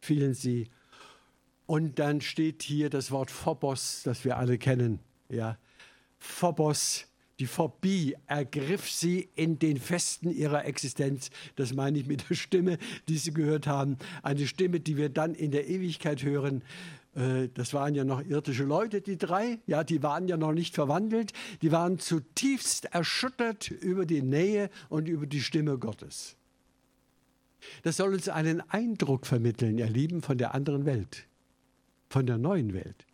fielen 0.00 0.32
sie. 0.32 0.70
Und 1.66 1.98
dann 1.98 2.22
steht 2.22 2.62
hier 2.62 2.88
das 2.88 3.10
Wort 3.10 3.30
Phobos, 3.30 4.02
das 4.04 4.24
wir 4.24 4.38
alle 4.38 4.56
kennen. 4.56 5.00
Ja, 5.28 5.58
Phobos 6.18 7.11
die 7.38 7.46
Phobie 7.46 8.14
ergriff 8.26 8.90
sie 8.90 9.28
in 9.34 9.58
den 9.58 9.78
Festen 9.78 10.30
ihrer 10.30 10.64
Existenz. 10.64 11.30
Das 11.56 11.74
meine 11.74 11.98
ich 11.98 12.06
mit 12.06 12.28
der 12.28 12.34
Stimme, 12.34 12.78
die 13.08 13.16
Sie 13.18 13.32
gehört 13.32 13.66
haben. 13.66 13.96
Eine 14.22 14.46
Stimme, 14.46 14.80
die 14.80 14.96
wir 14.96 15.08
dann 15.08 15.34
in 15.34 15.50
der 15.50 15.68
Ewigkeit 15.68 16.22
hören. 16.22 16.62
Äh, 17.14 17.48
das 17.54 17.74
waren 17.74 17.94
ja 17.94 18.04
noch 18.04 18.22
irdische 18.22 18.64
Leute, 18.64 19.00
die 19.00 19.16
drei. 19.16 19.58
Ja, 19.66 19.82
die 19.84 20.02
waren 20.02 20.28
ja 20.28 20.36
noch 20.36 20.52
nicht 20.52 20.74
verwandelt. 20.74 21.32
Die 21.62 21.72
waren 21.72 21.98
zutiefst 21.98 22.86
erschüttert 22.86 23.70
über 23.70 24.06
die 24.06 24.22
Nähe 24.22 24.70
und 24.88 25.08
über 25.08 25.26
die 25.26 25.40
Stimme 25.40 25.78
Gottes. 25.78 26.36
Das 27.82 27.96
soll 27.96 28.12
uns 28.12 28.28
einen 28.28 28.60
Eindruck 28.60 29.26
vermitteln, 29.26 29.78
ihr 29.78 29.88
Lieben, 29.88 30.22
von 30.22 30.36
der 30.36 30.54
anderen 30.54 30.84
Welt, 30.84 31.26
von 32.08 32.26
der 32.26 32.38
neuen 32.38 32.74
Welt. 32.74 33.06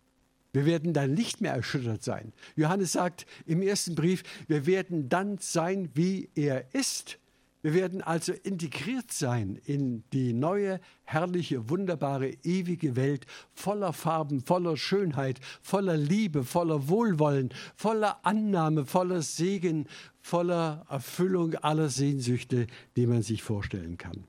Wir 0.51 0.65
werden 0.65 0.93
dann 0.93 1.13
nicht 1.13 1.41
mehr 1.41 1.53
erschüttert 1.53 2.03
sein. 2.03 2.33
Johannes 2.55 2.93
sagt 2.93 3.25
im 3.45 3.61
ersten 3.61 3.95
Brief, 3.95 4.23
wir 4.47 4.65
werden 4.65 5.09
dann 5.09 5.37
sein, 5.37 5.89
wie 5.93 6.29
er 6.35 6.73
ist. 6.73 7.19
Wir 7.61 7.73
werden 7.73 8.01
also 8.01 8.31
integriert 8.31 9.11
sein 9.11 9.59
in 9.65 10.03
die 10.13 10.31
neue, 10.31 10.79
herrliche, 11.03 11.69
wunderbare, 11.69 12.29
ewige 12.43 12.95
Welt 12.95 13.25
voller 13.53 13.91
Farben, 13.91 14.39
voller 14.41 14.77
Schönheit, 14.77 15.41
voller 15.61 15.97
Liebe, 15.97 16.45
voller 16.45 16.87
Wohlwollen, 16.87 17.49
voller 17.75 18.25
Annahme, 18.25 18.85
voller 18.85 19.21
Segen, 19.21 19.87
voller 20.21 20.85
Erfüllung 20.89 21.55
aller 21.55 21.89
Sehnsüchte, 21.89 22.67
die 22.95 23.07
man 23.07 23.23
sich 23.23 23.43
vorstellen 23.43 23.97
kann. 23.97 24.23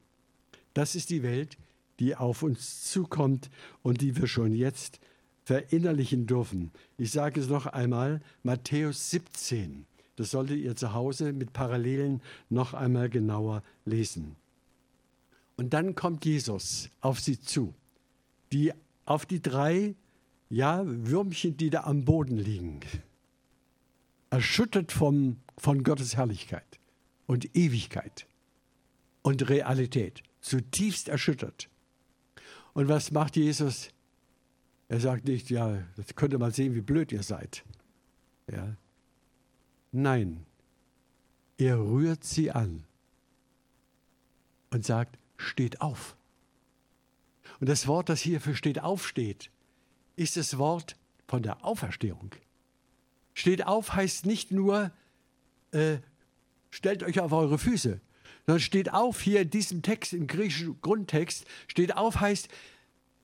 Das 0.75 0.97
ist 0.97 1.11
die 1.11 1.23
Welt, 1.23 1.57
die 2.01 2.17
auf 2.17 2.43
uns 2.43 2.91
zukommt 2.91 3.49
und 3.83 4.01
die 4.01 4.17
wir 4.17 4.27
schon 4.27 4.55
jetzt 4.55 4.99
verinnerlichen 5.51 6.29
dürfen. 6.29 6.71
Ich 6.97 7.11
sage 7.11 7.41
es 7.41 7.49
noch 7.49 7.67
einmal, 7.67 8.21
Matthäus 8.45 9.11
17. 9.11 9.85
Das 10.15 10.31
solltet 10.31 10.59
ihr 10.59 10.77
zu 10.77 10.93
Hause 10.93 11.33
mit 11.33 11.53
Parallelen 11.53 12.23
noch 12.51 12.73
einmal 12.73 13.11
genauer 13.11 13.65
lesen. 13.85 14.37
Und 15.57 15.75
dann 15.75 15.97
kommt 15.97 16.25
Jesus 16.25 16.89
auf 17.01 17.19
sie 17.19 17.41
zu, 17.41 17.75
die 18.53 18.73
auf 19.07 19.27
die 19.27 19.43
drei 19.43 19.97
ja, 20.51 20.85
Würmchen, 20.85 21.57
die 21.57 21.71
da 21.71 21.83
am 21.83 22.05
Boden 22.05 22.39
liegen, 22.39 22.79
erschüttert 24.31 24.93
vom, 24.93 25.39
von 25.59 25.83
Gottes 25.83 26.17
Herrlichkeit 26.17 26.79
und 27.27 27.57
Ewigkeit 27.57 28.29
und 29.23 29.49
Realität, 29.49 30.23
zutiefst 30.43 31.09
erschüttert. 31.09 31.69
Und 32.73 32.87
was 32.87 33.11
macht 33.11 33.35
Jesus? 33.35 33.91
Er 34.91 34.99
sagt 34.99 35.27
nicht, 35.27 35.51
ja, 35.51 35.85
das 35.95 36.17
könnte 36.17 36.37
man 36.39 36.51
sehen, 36.51 36.75
wie 36.75 36.81
blöd 36.81 37.13
ihr 37.13 37.23
seid. 37.23 37.65
Ja. 38.51 38.75
Nein, 39.93 40.45
er 41.59 41.79
rührt 41.79 42.25
sie 42.25 42.51
an 42.51 42.83
und 44.71 44.85
sagt, 44.85 45.17
steht 45.37 45.81
auf. 45.81 46.17
Und 47.61 47.69
das 47.69 47.87
Wort, 47.87 48.09
das 48.09 48.21
hier 48.21 48.41
für 48.41 48.57
steht 48.57 48.81
auf 48.83 49.07
steht, 49.07 49.53
ist 50.17 50.37
das 50.37 50.59
Wort 50.59 50.97
von 51.29 51.45
der 51.45 51.65
Auferstehung. 51.65 52.35
Steht 53.33 53.65
auf 53.69 53.93
heißt 53.93 54.27
nicht 54.27 54.51
nur, 54.51 54.91
äh, 55.71 55.99
stellt 56.71 57.05
euch 57.05 57.21
auf 57.21 57.31
eure 57.31 57.59
Füße, 57.59 58.01
sondern 58.45 58.61
steht 58.61 58.93
auf 58.93 59.21
hier 59.21 59.43
in 59.43 59.51
diesem 59.51 59.83
Text, 59.83 60.15
im 60.15 60.27
griechischen 60.27 60.81
Grundtext, 60.81 61.45
steht 61.69 61.97
auf 61.97 62.19
heißt, 62.19 62.49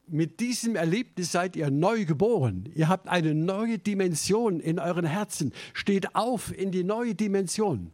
mit 0.09 0.41
diesem 0.41 0.77
Erlebnis 0.77 1.33
seid 1.33 1.57
ihr 1.57 1.71
neu 1.71 2.05
geboren. 2.05 2.69
Ihr 2.75 2.89
habt 2.89 3.09
eine 3.09 3.35
neue 3.35 3.79
Dimension 3.79 4.61
in 4.61 4.79
euren 4.79 5.05
Herzen. 5.05 5.53
Steht 5.75 6.15
auf 6.15 6.57
in 6.57 6.71
die 6.71 6.85
neue 6.85 7.15
Dimension. 7.15 7.93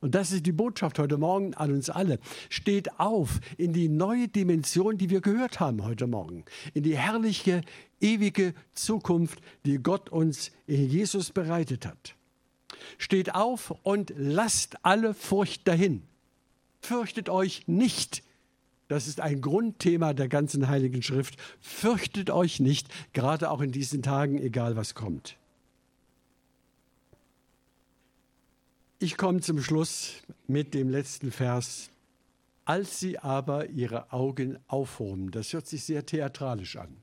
Und 0.00 0.14
das 0.14 0.30
ist 0.30 0.46
die 0.46 0.52
Botschaft 0.52 0.98
heute 0.98 1.18
Morgen 1.18 1.54
an 1.54 1.72
uns 1.72 1.90
alle. 1.90 2.20
Steht 2.50 3.00
auf 3.00 3.40
in 3.56 3.72
die 3.72 3.88
neue 3.88 4.28
Dimension, 4.28 4.96
die 4.96 5.10
wir 5.10 5.20
gehört 5.20 5.58
haben 5.58 5.84
heute 5.84 6.06
Morgen. 6.06 6.44
In 6.74 6.84
die 6.84 6.96
herrliche, 6.96 7.62
ewige 8.00 8.54
Zukunft, 8.74 9.40
die 9.66 9.78
Gott 9.78 10.08
uns 10.10 10.52
in 10.66 10.88
Jesus 10.88 11.32
bereitet 11.32 11.84
hat. 11.84 12.14
Steht 12.96 13.34
auf 13.34 13.74
und 13.82 14.12
lasst 14.16 14.84
alle 14.84 15.14
Furcht 15.14 15.66
dahin. 15.66 16.02
Fürchtet 16.80 17.28
euch 17.28 17.66
nicht 17.66 18.22
das 18.88 19.06
ist 19.06 19.20
ein 19.20 19.42
Grundthema 19.42 20.14
der 20.14 20.28
ganzen 20.28 20.68
Heiligen 20.68 21.02
Schrift. 21.02 21.36
Fürchtet 21.60 22.30
euch 22.30 22.58
nicht, 22.58 22.88
gerade 23.12 23.50
auch 23.50 23.60
in 23.60 23.70
diesen 23.70 24.02
Tagen, 24.02 24.38
egal 24.38 24.76
was 24.76 24.94
kommt. 24.94 25.36
Ich 28.98 29.16
komme 29.16 29.40
zum 29.40 29.62
Schluss 29.62 30.14
mit 30.48 30.74
dem 30.74 30.88
letzten 30.88 31.30
Vers. 31.30 31.90
Als 32.64 32.98
sie 32.98 33.18
aber 33.18 33.68
ihre 33.68 34.12
Augen 34.12 34.58
aufhoben, 34.66 35.30
das 35.30 35.52
hört 35.52 35.66
sich 35.66 35.84
sehr 35.84 36.04
theatralisch 36.04 36.76
an. 36.76 36.96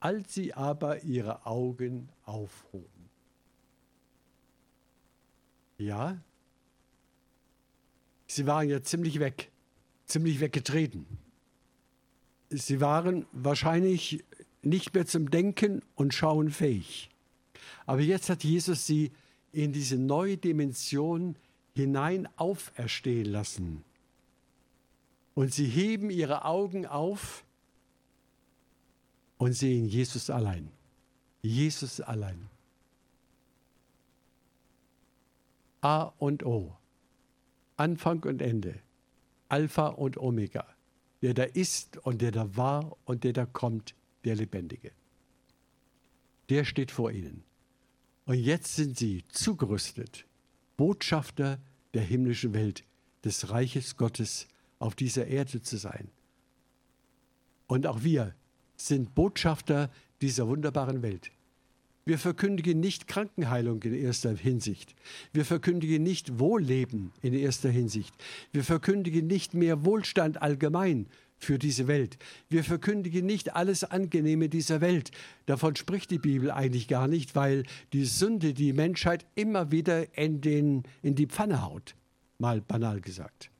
Als 0.00 0.34
sie 0.34 0.52
aber 0.52 1.02
ihre 1.04 1.46
Augen 1.46 2.08
aufhoben. 2.24 3.08
Ja, 5.78 6.20
sie 8.26 8.46
waren 8.46 8.68
ja 8.68 8.82
ziemlich 8.82 9.18
weg, 9.18 9.51
ziemlich 10.12 10.40
weggetreten. 10.40 11.06
Sie 12.50 12.80
waren 12.80 13.26
wahrscheinlich 13.32 14.22
nicht 14.62 14.94
mehr 14.94 15.06
zum 15.06 15.30
Denken 15.30 15.82
und 15.94 16.14
Schauen 16.14 16.50
fähig. 16.50 17.08
Aber 17.86 18.00
jetzt 18.00 18.28
hat 18.28 18.44
Jesus 18.44 18.86
sie 18.86 19.10
in 19.52 19.72
diese 19.72 19.96
neue 19.96 20.36
Dimension 20.36 21.36
hinein 21.74 22.28
auferstehen 22.36 23.26
lassen. 23.26 23.84
Und 25.34 25.54
sie 25.54 25.66
heben 25.66 26.10
ihre 26.10 26.44
Augen 26.44 26.86
auf 26.86 27.44
und 29.38 29.54
sehen 29.54 29.86
Jesus 29.86 30.28
allein. 30.28 30.70
Jesus 31.40 32.00
allein. 32.00 32.48
A 35.80 36.12
und 36.18 36.44
O. 36.44 36.76
Anfang 37.76 38.22
und 38.24 38.42
Ende. 38.42 38.78
Alpha 39.52 39.88
und 39.88 40.16
Omega. 40.16 40.66
Der 41.20 41.34
da 41.34 41.42
ist 41.42 41.98
und 41.98 42.22
der 42.22 42.32
da 42.32 42.56
war 42.56 42.96
und 43.04 43.22
der 43.22 43.34
da 43.34 43.44
kommt, 43.44 43.94
der 44.24 44.34
Lebendige. 44.34 44.92
Der 46.48 46.64
steht 46.64 46.90
vor 46.90 47.10
ihnen. 47.10 47.44
Und 48.24 48.36
jetzt 48.36 48.76
sind 48.76 48.96
sie 48.96 49.24
zugerüstet, 49.28 50.26
Botschafter 50.78 51.60
der 51.92 52.02
himmlischen 52.02 52.54
Welt, 52.54 52.84
des 53.24 53.50
Reiches 53.50 53.96
Gottes 53.96 54.48
auf 54.78 54.94
dieser 54.94 55.26
Erde 55.26 55.60
zu 55.60 55.76
sein. 55.76 56.10
Und 57.66 57.86
auch 57.86 58.02
wir 58.02 58.34
sind 58.76 59.14
Botschafter 59.14 59.90
dieser 60.22 60.48
wunderbaren 60.48 61.02
Welt. 61.02 61.30
Wir 62.04 62.18
verkündigen 62.18 62.80
nicht 62.80 63.06
Krankenheilung 63.06 63.82
in 63.84 63.94
erster 63.94 64.36
Hinsicht. 64.36 64.94
Wir 65.32 65.44
verkündigen 65.44 66.02
nicht 66.02 66.38
Wohlleben 66.38 67.12
in 67.22 67.32
erster 67.32 67.70
Hinsicht. 67.70 68.12
Wir 68.52 68.64
verkündigen 68.64 69.26
nicht 69.26 69.54
mehr 69.54 69.84
Wohlstand 69.84 70.42
allgemein, 70.42 71.06
für 71.42 71.58
diese 71.58 71.88
Welt. 71.88 72.18
Wir 72.48 72.64
verkündigen 72.64 73.26
nicht 73.26 73.54
alles 73.54 73.84
Angenehme 73.84 74.48
dieser 74.48 74.80
Welt. 74.80 75.10
Davon 75.46 75.76
spricht 75.76 76.10
die 76.10 76.18
Bibel 76.18 76.50
eigentlich 76.50 76.88
gar 76.88 77.08
nicht, 77.08 77.34
weil 77.34 77.64
die 77.92 78.04
Sünde 78.04 78.54
die 78.54 78.72
Menschheit 78.72 79.26
immer 79.34 79.72
wieder 79.72 80.16
in, 80.16 80.40
den, 80.40 80.84
in 81.02 81.14
die 81.14 81.26
Pfanne 81.26 81.62
haut, 81.62 81.94
mal 82.38 82.60
banal 82.60 83.00
gesagt. 83.00 83.50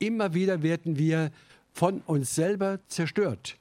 Immer 0.00 0.34
wieder 0.34 0.62
werden 0.62 0.98
wir 0.98 1.30
von 1.72 2.00
uns 2.02 2.34
selber 2.34 2.80
zerstört. 2.88 3.56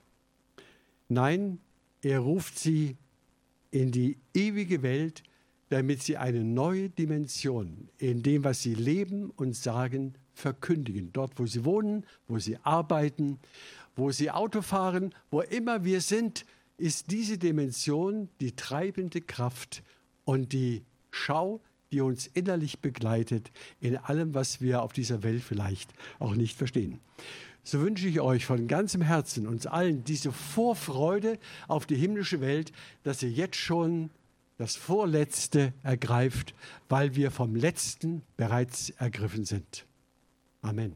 Nein, 1.07 1.59
er 2.01 2.19
ruft 2.19 2.57
sie 2.57 2.97
in 3.77 3.91
die 3.91 4.17
ewige 4.33 4.81
Welt, 4.81 5.21
damit 5.69 6.01
sie 6.01 6.17
eine 6.17 6.43
neue 6.43 6.89
Dimension 6.89 7.89
in 7.99 8.23
dem, 8.23 8.43
was 8.43 8.63
sie 8.63 8.73
leben 8.73 9.29
und 9.29 9.55
sagen, 9.55 10.15
verkündigen. 10.33 11.11
Dort, 11.13 11.37
wo 11.37 11.45
sie 11.45 11.63
wohnen, 11.63 12.03
wo 12.27 12.39
sie 12.39 12.57
arbeiten, 12.63 13.39
wo 13.95 14.09
sie 14.11 14.31
Auto 14.31 14.63
fahren, 14.63 15.13
wo 15.29 15.41
immer 15.41 15.83
wir 15.83 16.01
sind, 16.01 16.43
ist 16.77 17.11
diese 17.11 17.37
Dimension 17.37 18.29
die 18.39 18.55
treibende 18.55 19.21
Kraft 19.21 19.83
und 20.25 20.53
die 20.53 20.83
Schau, 21.11 21.61
die 21.91 22.01
uns 22.01 22.25
innerlich 22.25 22.79
begleitet 22.79 23.51
in 23.79 23.95
allem, 23.95 24.33
was 24.33 24.59
wir 24.59 24.81
auf 24.81 24.91
dieser 24.91 25.21
Welt 25.21 25.43
vielleicht 25.43 25.93
auch 26.17 26.33
nicht 26.33 26.57
verstehen. 26.57 26.99
So 27.67 27.81
wünsche 27.81 28.07
ich 28.07 28.21
euch 28.21 28.45
von 28.45 28.69
ganzem 28.69 29.01
Herzen 29.01 29.45
uns 29.45 29.67
allen 29.67 30.05
diese 30.05 30.31
Vorfreude 30.31 31.37
auf 31.67 31.85
die 31.85 31.97
himmlische 31.97 32.39
Welt, 32.39 32.71
dass 33.03 33.21
ihr 33.21 33.29
jetzt 33.29 33.57
schon 33.57 34.09
das 34.57 34.77
Vorletzte 34.77 35.73
ergreift, 35.83 36.55
weil 36.87 37.17
wir 37.17 37.29
vom 37.29 37.57
Letzten 37.57 38.21
bereits 38.37 38.91
ergriffen 38.91 39.43
sind. 39.43 39.85
Amen. 40.61 40.95